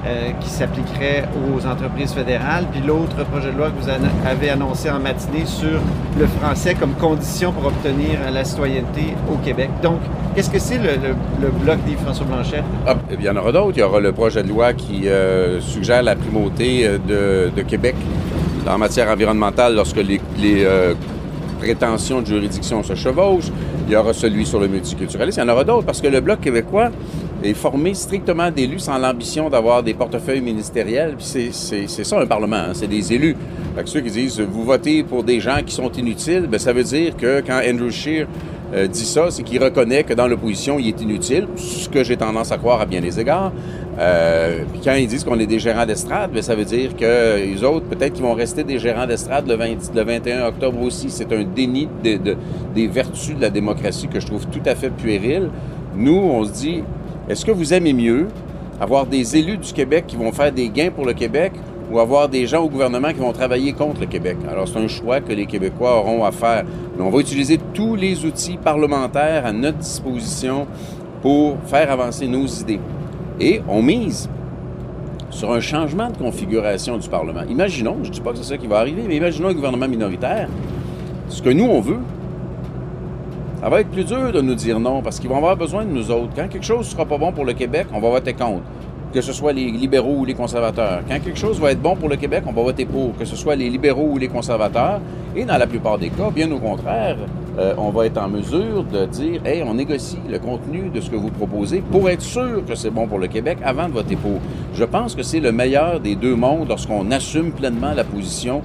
euh, 0.07 0.31
qui 0.41 0.49
s'appliquerait 0.49 1.25
aux 1.37 1.67
entreprises 1.67 2.13
fédérales, 2.13 2.67
puis 2.71 2.81
l'autre 2.81 3.25
projet 3.25 3.53
de 3.53 3.59
loi 3.59 3.71
que 3.71 3.83
vous 3.83 3.91
avez 3.91 4.51
annoncé 4.51 4.91
en 4.91 5.01
matinée 5.01 5.45
sur 5.45 5.81
le 6.19 6.27
français 6.27 6.75
comme 6.75 6.95
condition 6.95 7.53
pour 7.53 7.67
obtenir 7.67 8.31
la 8.33 8.45
citoyenneté 8.45 9.15
au 9.31 9.37
Québec. 9.39 9.71
Donc, 9.83 10.01
qu'est-ce 10.37 10.51
que 10.51 10.59
c'est 10.59 10.77
le, 10.79 11.49
bloc 11.65 11.79
des 11.87 11.97
François 11.97 12.27
Blanchet? 12.27 12.63
Ah, 12.87 12.95
il 13.11 13.25
y 13.25 13.29
en 13.29 13.37
aura 13.37 13.51
d'autres. 13.51 13.73
Il 13.75 13.81
y 13.81 13.83
aura 13.83 14.01
le 14.01 14.13
projet 14.13 14.43
de 14.43 14.49
loi 14.49 14.75
qui 14.75 15.09
euh, 15.09 15.61
suggère 15.61 16.03
la 16.03 16.15
primauté 16.15 16.87
de, 17.09 17.51
de, 17.57 17.63
Québec 17.63 17.97
en 18.69 18.77
matière 18.79 19.09
environnementale 19.09 19.75
lorsque 19.75 19.97
les, 19.97 20.21
euh, 20.45 20.95
prétentions 21.59 22.21
de 22.21 22.27
juridiction 22.27 22.83
se 22.83 22.95
chevauchent. 22.95 23.51
Il 23.87 23.93
y 23.95 23.97
aura 23.97 24.13
celui 24.13 24.45
sur 24.45 24.61
le 24.61 24.69
multiculturalisme. 24.69 25.41
Il 25.41 25.47
y 25.47 25.51
en 25.51 25.53
aura 25.53 25.65
d'autres 25.65 25.87
parce 25.87 26.03
que 26.03 26.09
le 26.09 26.21
Bloc 26.21 26.41
québécois 26.41 26.91
est 27.43 27.55
formé 27.55 27.95
strictement 27.95 28.51
d'élus 28.51 28.81
sans 28.81 28.99
l'ambition 28.99 29.49
d'avoir 29.49 29.83
des 29.83 29.95
portefeuilles 29.95 30.43
ministériels. 30.43 31.15
C'est 31.19 31.51
ça 31.53 32.21
un 32.21 32.27
Parlement, 32.27 32.57
hein? 32.57 32.73
c'est 32.75 32.89
des 32.89 33.13
élus. 33.13 33.37
Que 33.75 33.89
ceux 33.89 34.01
qui 34.01 34.11
disent 34.11 34.41
vous 34.41 34.65
votez 34.65 35.03
pour 35.03 35.23
des 35.25 35.41
gens 35.41 35.59
qui 35.65 35.75
sont 35.75 35.91
inutiles, 35.93 36.47
bien, 36.47 36.59
ça 36.59 36.73
veut 36.73 36.85
dire 36.85 37.17
que 37.17 37.43
quand 37.47 37.61
Andrew 37.67 37.91
Scheer 37.91 38.27
euh, 38.75 38.89
dit 38.89 39.05
ça, 39.05 39.31
c'est 39.31 39.43
qu'il 39.43 39.63
reconnaît 39.63 40.03
que 40.03 40.13
dans 40.13 40.27
l'opposition, 40.27 40.79
il 40.79 40.89
est 40.89 41.01
inutile, 41.01 41.47
ce 41.57 41.89
que 41.89 42.03
j'ai 42.03 42.17
tendance 42.17 42.51
à 42.51 42.59
croire 42.59 42.81
à 42.81 42.87
bien 42.87 43.01
des 43.01 43.21
égards. 43.21 43.53
Euh, 43.99 44.65
puis 44.73 44.81
quand 44.85 44.95
ils 44.95 45.07
disent 45.07 45.25
qu'on 45.25 45.39
est 45.39 45.47
des 45.47 45.59
gérants 45.59 45.87
d'estrade, 45.87 46.33
bien, 46.33 46.43
ça 46.43 46.55
veut 46.55 46.65
dire 46.65 46.97
que 46.97 47.39
les 47.39 47.63
autres, 47.63 47.87
peut-être 47.87 48.15
qu'ils 48.15 48.25
vont 48.25 48.35
rester 48.35 48.65
des 48.65 48.79
gérants 48.79 49.07
d'estrade 49.07 49.47
le, 49.47 49.55
20, 49.55 49.95
le 49.95 50.03
21 50.03 50.47
octobre 50.47 50.83
aussi. 50.83 51.11
C'est 51.11 51.33
un 51.33 51.45
déni 51.45 51.89
de, 52.03 52.17
de, 52.17 52.37
des 52.75 52.89
vertus 52.89 53.37
de 53.37 53.41
la 53.41 53.51
démocratie 53.51 54.09
que 54.09 54.19
je 54.19 54.27
trouve 54.27 54.47
tout 54.49 54.63
à 54.67 54.75
fait 54.75 54.91
puéril. 54.91 55.51
Nous, 55.97 56.17
on 56.17 56.45
se 56.45 56.53
dit, 56.53 56.83
est-ce 57.29 57.45
que 57.45 57.53
vous 57.53 57.73
aimez 57.73 57.93
mieux 57.93 58.27
avoir 58.81 59.07
des 59.07 59.37
élus 59.37 59.59
du 59.59 59.73
Québec 59.73 60.05
qui 60.07 60.17
vont 60.17 60.33
faire 60.33 60.53
des 60.53 60.69
gains 60.69 60.91
pour 60.91 61.07
le 61.07 61.13
Québec 61.13 61.53
ou 61.91 61.99
avoir 61.99 62.29
des 62.29 62.47
gens 62.47 62.63
au 62.63 62.69
gouvernement 62.69 63.09
qui 63.09 63.21
vont 63.21 63.33
travailler 63.33 63.73
contre 63.73 64.01
le 64.01 64.07
Québec? 64.07 64.37
Alors, 64.51 64.67
c'est 64.69 64.79
un 64.79 64.89
choix 64.89 65.21
que 65.21 65.33
les 65.33 65.47
Québécois 65.47 65.99
auront 65.99 66.25
à 66.25 66.33
faire. 66.33 66.65
Mais 66.97 67.03
on 67.05 67.11
va 67.11 67.21
utiliser 67.21 67.59
tous 67.75 67.95
les 67.95 68.25
outils 68.25 68.57
parlementaires 68.57 69.47
à 69.47 69.53
notre 69.53 69.79
disposition 69.79 70.67
pour 71.23 71.57
faire 71.67 71.91
avancer 71.91 72.27
nos 72.27 72.47
idées. 72.47 72.81
Et 73.41 73.61
on 73.69 73.83
mise 73.83 74.29
sur 75.31 75.53
un 75.53 75.61
changement 75.61 76.11
de 76.11 76.17
configuration 76.17 76.97
du 76.97 77.09
Parlement. 77.09 77.43
Imaginons, 77.49 77.99
je 78.03 78.09
ne 78.09 78.15
dis 78.15 78.21
pas 78.21 78.33
que 78.33 78.39
c'est 78.39 78.45
ça 78.45 78.57
qui 78.57 78.67
va 78.67 78.79
arriver, 78.79 79.05
mais 79.07 79.17
imaginons 79.17 79.49
un 79.49 79.55
gouvernement 79.55 79.89
minoritaire. 79.89 80.49
Ce 81.29 81.43
que 81.43 81.51
nous, 81.51 81.65
on 81.65 81.81
veut, 81.81 81.99
ça 83.61 83.69
va 83.69 83.81
être 83.81 83.91
plus 83.91 84.05
dur 84.05 84.33
de 84.33 84.41
nous 84.41 84.55
dire 84.55 84.79
non 84.79 85.03
parce 85.03 85.19
qu'ils 85.19 85.29
vont 85.29 85.37
avoir 85.37 85.57
besoin 85.57 85.85
de 85.85 85.91
nous 85.91 86.11
autres. 86.11 86.31
Quand 86.35 86.49
quelque 86.49 86.65
chose 86.65 86.87
ne 86.87 86.93
sera 86.93 87.05
pas 87.05 87.19
bon 87.19 87.33
pour 87.33 87.45
le 87.45 87.53
Québec, 87.53 87.87
on 87.93 88.01
va 88.01 88.11
voter 88.11 88.33
contre. 88.33 88.63
Que 89.13 89.21
ce 89.21 89.33
soit 89.33 89.53
les 89.53 89.71
libéraux 89.71 90.17
ou 90.19 90.25
les 90.25 90.35
conservateurs. 90.35 91.01
Quand 91.09 91.19
quelque 91.21 91.39
chose 91.39 91.59
va 91.61 91.73
être 91.73 91.81
bon 91.81 91.97
pour 91.97 92.09
le 92.09 92.17
Québec, 92.17 92.43
on 92.47 92.53
va 92.53 92.63
voter 92.63 92.85
pour. 92.85 93.17
Que 93.17 93.25
ce 93.25 93.37
soit 93.37 93.57
les 93.57 93.71
libéraux 93.71 94.09
ou 94.13 94.19
les 94.19 94.29
conservateurs. 94.29 95.01
Et 95.35 95.45
dans 95.45 95.57
la 95.57 95.67
plupart 95.67 95.99
des 95.99 96.11
cas, 96.11 96.31
bien 96.31 96.51
au 96.51 96.59
contraire, 96.59 97.17
euh, 97.59 97.75
on 97.79 97.91
va 97.91 98.07
être 98.07 98.19
en 98.19 98.29
mesure 98.29 98.85
de 98.85 99.07
dire 99.07 99.41
Hey, 99.47 99.63
on 99.63 99.75
négocie 99.75 100.19
le 100.29 100.39
contenu 100.39 100.91
de 100.91 101.01
ce 101.01 101.09
que 101.09 101.17
vous 101.17 101.31
proposez 101.31 101.83
pour 101.91 102.11
être 102.11 102.23
sûr 102.23 102.65
que 102.67 102.75
c'est 102.75 102.91
bon 102.91 103.07
pour 103.07 103.19
le 103.19 103.29
Québec 103.29 103.59
avant 103.65 103.89
de 103.89 103.95
voter 103.95 104.17
pour. 104.17 104.41
Je 104.75 104.85
pense 104.85 105.15
que 105.15 105.23
c'est 105.23 105.41
le 105.41 105.53
meilleur 105.53 106.01
des 106.01 106.17
deux 106.17 106.35
mondes 106.35 106.69
lorsqu'on 106.69 107.11
assume 107.11 107.53
pleinement 107.53 107.95
la 107.95 108.05
position 108.05 108.63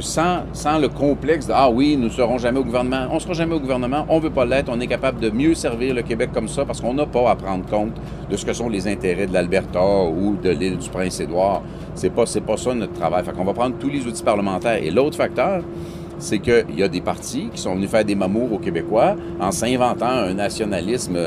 sans, 0.00 0.40
sans 0.52 0.78
le 0.78 0.88
complexe 0.88 1.46
de 1.46 1.52
Ah 1.54 1.70
oui, 1.70 1.96
nous 1.96 2.04
ne 2.04 2.10
serons 2.10 2.38
jamais 2.38 2.58
au 2.58 2.64
gouvernement. 2.64 3.06
On 3.10 3.14
ne 3.14 3.20
sera 3.20 3.34
jamais 3.34 3.54
au 3.54 3.60
gouvernement, 3.60 4.04
on 4.08 4.16
ne 4.16 4.22
veut 4.22 4.30
pas 4.30 4.44
l'être, 4.44 4.70
on 4.72 4.80
est 4.80 4.86
capable 4.86 5.20
de 5.20 5.30
mieux 5.30 5.54
servir 5.54 5.94
le 5.94 6.02
Québec 6.02 6.30
comme 6.32 6.48
ça 6.48 6.64
parce 6.64 6.80
qu'on 6.80 6.94
n'a 6.94 7.06
pas 7.06 7.30
à 7.30 7.36
prendre 7.36 7.64
compte 7.66 7.92
de 8.30 8.36
ce 8.36 8.44
que 8.44 8.52
sont 8.52 8.68
les 8.68 8.88
intérêts 8.88 9.26
de 9.26 9.32
l'Alberta 9.32 9.80
ou 10.04 10.36
de 10.42 10.50
l'île 10.50 10.78
du 10.78 10.88
Prince-Édouard. 10.88 11.62
C'est 11.94 12.10
pas, 12.10 12.26
c'est 12.26 12.40
pas 12.40 12.56
ça 12.56 12.74
notre 12.74 12.94
travail. 12.94 13.24
Fait 13.24 13.32
qu'on 13.32 13.44
va 13.44 13.52
prendre 13.52 13.76
tous 13.78 13.88
les 13.88 14.06
outils 14.06 14.22
parlementaires. 14.22 14.82
Et 14.82 14.90
l'autre 14.90 15.16
facteur, 15.16 15.62
c'est 16.18 16.38
qu'il 16.38 16.76
y 16.76 16.82
a 16.82 16.88
des 16.88 17.00
partis 17.00 17.48
qui 17.52 17.60
sont 17.60 17.74
venus 17.74 17.90
faire 17.90 18.04
des 18.04 18.14
mamours 18.14 18.52
aux 18.52 18.58
Québécois 18.58 19.16
en 19.40 19.50
s'inventant 19.50 20.06
un 20.06 20.34
nationalisme 20.34 21.18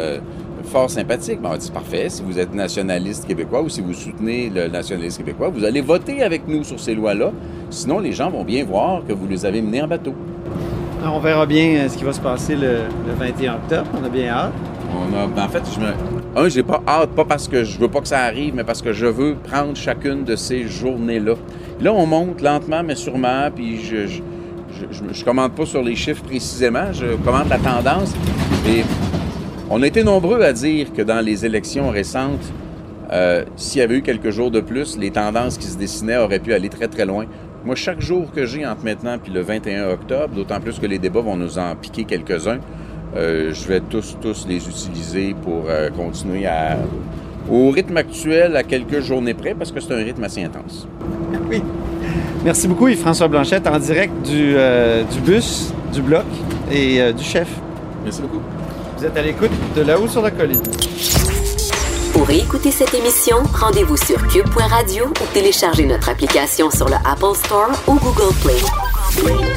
fort 0.74 0.90
sympathique. 0.90 1.40
Ben, 1.40 1.52
on 1.54 1.58
dit 1.58 1.70
parfait, 1.70 2.10
si 2.10 2.24
vous 2.24 2.40
êtes 2.40 2.52
nationaliste 2.52 3.28
québécois 3.28 3.62
ou 3.62 3.70
si 3.70 3.80
vous 3.82 3.94
soutenez 3.94 4.50
le 4.50 4.68
nationalisme 4.68 5.20
québécois, 5.20 5.50
vous 5.50 5.64
allez 5.64 5.82
voter 5.82 6.24
avec 6.24 6.48
nous 6.48 6.64
sur 6.64 6.80
ces 6.80 6.96
lois-là. 6.96 7.32
Sinon, 7.70 8.00
les 8.00 8.12
gens 8.12 8.32
vont 8.32 8.44
bien 8.44 8.66
voir 8.66 9.04
que 9.08 9.14
vous 9.14 9.28
les 9.28 9.46
avez 9.46 9.62
menés 9.62 9.84
en 9.84 9.88
bateau. 9.88 10.16
On 11.06 11.20
verra 11.20 11.46
bien 11.46 11.88
ce 11.88 11.96
qui 11.96 12.04
va 12.04 12.12
se 12.12 12.20
passer 12.20 12.56
le, 12.56 12.86
le 13.08 13.14
21 13.20 13.54
octobre. 13.54 13.88
On 14.02 14.04
a 14.04 14.10
bien 14.10 14.30
hâte. 14.30 14.54
On 14.90 15.16
a, 15.16 15.28
ben, 15.28 15.44
en 15.44 15.50
fait, 15.50 15.62
je 15.76 15.80
me, 15.80 16.44
un, 16.44 16.50
j'ai 16.50 16.64
pas 16.64 16.82
hâte, 16.88 17.12
pas 17.12 17.26
parce 17.26 17.48
que 17.48 17.64
je 17.64 17.78
veux 17.78 17.90
pas 17.90 18.02
que 18.02 18.08
ça 18.08 18.22
arrive, 18.22 18.56
mais 18.56 18.64
parce 18.64 18.82
que 18.82 18.94
je 18.94 19.06
veux 19.06 19.36
prendre 19.36 19.76
chacune 19.76 20.24
de 20.24 20.36
ces 20.36 20.68
journées-là. 20.68 21.36
Là, 21.82 21.94
on 21.94 22.08
monte 22.08 22.42
lentement, 22.42 22.82
mais 22.84 22.96
sûrement, 22.96 23.52
puis 23.56 23.80
je, 23.80 24.08
je, 24.08 24.22
je, 24.90 25.14
je 25.14 25.24
commande 25.24 25.52
pas 25.52 25.68
sur 25.68 25.84
les 25.84 25.96
chiffres 25.96 26.24
précisément, 26.24 26.92
je 26.94 27.16
commande 27.24 27.50
la 27.50 27.60
tendance. 27.60 28.16
Et 28.68 28.84
on 29.74 29.82
a 29.82 29.88
été 29.88 30.04
nombreux 30.04 30.42
à 30.44 30.54
dire 30.54 30.94
que 30.94 31.02
dans 31.02 31.20
les 31.20 31.48
élections 31.48 31.90
récentes, 31.90 32.54
euh, 33.12 33.44
s'il 33.56 33.80
y 33.80 33.84
avait 33.84 33.98
eu 33.98 34.02
quelques 34.04 34.30
jours 34.30 34.52
de 34.52 34.62
plus, 34.62 35.00
les 35.00 35.10
tendances 35.10 35.58
qui 35.58 35.66
se 35.66 35.78
dessinaient 35.78 36.18
auraient 36.18 36.40
pu 36.40 36.54
aller 36.54 36.70
très 36.70 36.88
très 36.88 37.08
loin. 37.08 37.26
Moi, 37.66 37.74
chaque 37.76 38.00
jour 38.00 38.32
que 38.32 38.46
j'ai 38.46 38.68
entre 38.68 38.84
maintenant 38.84 39.16
et 39.16 39.30
le 39.32 39.42
21 39.42 39.90
octobre, 39.90 40.36
d'autant 40.36 40.60
plus 40.60 40.78
que 40.78 40.86
les 40.86 41.00
débats 41.00 41.22
vont 41.22 41.36
nous 41.36 41.58
en 41.58 41.76
piquer 41.76 42.04
quelques-uns, 42.04 42.60
euh, 43.16 43.52
je 43.52 43.68
vais 43.68 43.80
tous, 43.80 44.16
tous 44.22 44.46
les 44.48 44.58
utiliser 44.68 45.36
pour 45.42 45.64
euh, 45.68 45.90
continuer 45.90 46.46
à, 46.46 46.78
au 47.50 47.72
rythme 47.72 47.98
actuel 47.98 48.56
à 48.56 48.62
quelques 48.62 49.00
journées 49.00 49.34
près, 49.34 49.56
parce 49.56 49.72
que 49.72 49.80
c'est 49.80 49.94
un 49.94 50.04
rythme 50.04 50.24
assez 50.24 50.44
intense. 50.44 50.88
Oui. 51.50 51.62
Merci 52.46 52.68
beaucoup, 52.68 52.90
Yves-François 52.90 53.28
Blanchette, 53.28 53.66
en 53.68 53.80
direct 53.80 54.14
du, 54.24 54.54
euh, 54.56 55.04
du 55.04 55.20
bus, 55.22 55.74
du 55.94 56.02
bloc 56.02 56.26
et 56.72 57.02
euh, 57.02 57.12
du 57.12 57.24
chef. 57.24 57.48
Merci 58.04 58.22
beaucoup. 58.22 58.42
Vous 59.04 59.10
êtes 59.10 59.18
à 59.18 59.22
l'écoute 59.22 59.52
de 59.76 59.82
là-haut 59.82 60.08
sur 60.08 60.22
la 60.22 60.32
colline. 60.32 60.64
Pour 62.14 62.30
écouter 62.30 62.72
cette 62.72 62.94
émission, 62.94 63.44
rendez-vous 63.54 63.98
sur 63.98 64.26
cube.radio 64.30 65.08
ou 65.08 65.34
téléchargez 65.34 65.86
notre 65.86 66.08
application 66.08 66.72
sur 66.72 66.88
le 66.88 66.96
Apple 67.04 67.36
Store 67.36 67.72
ou 67.86 67.96
Google 67.96 68.34
Play. 68.42 69.53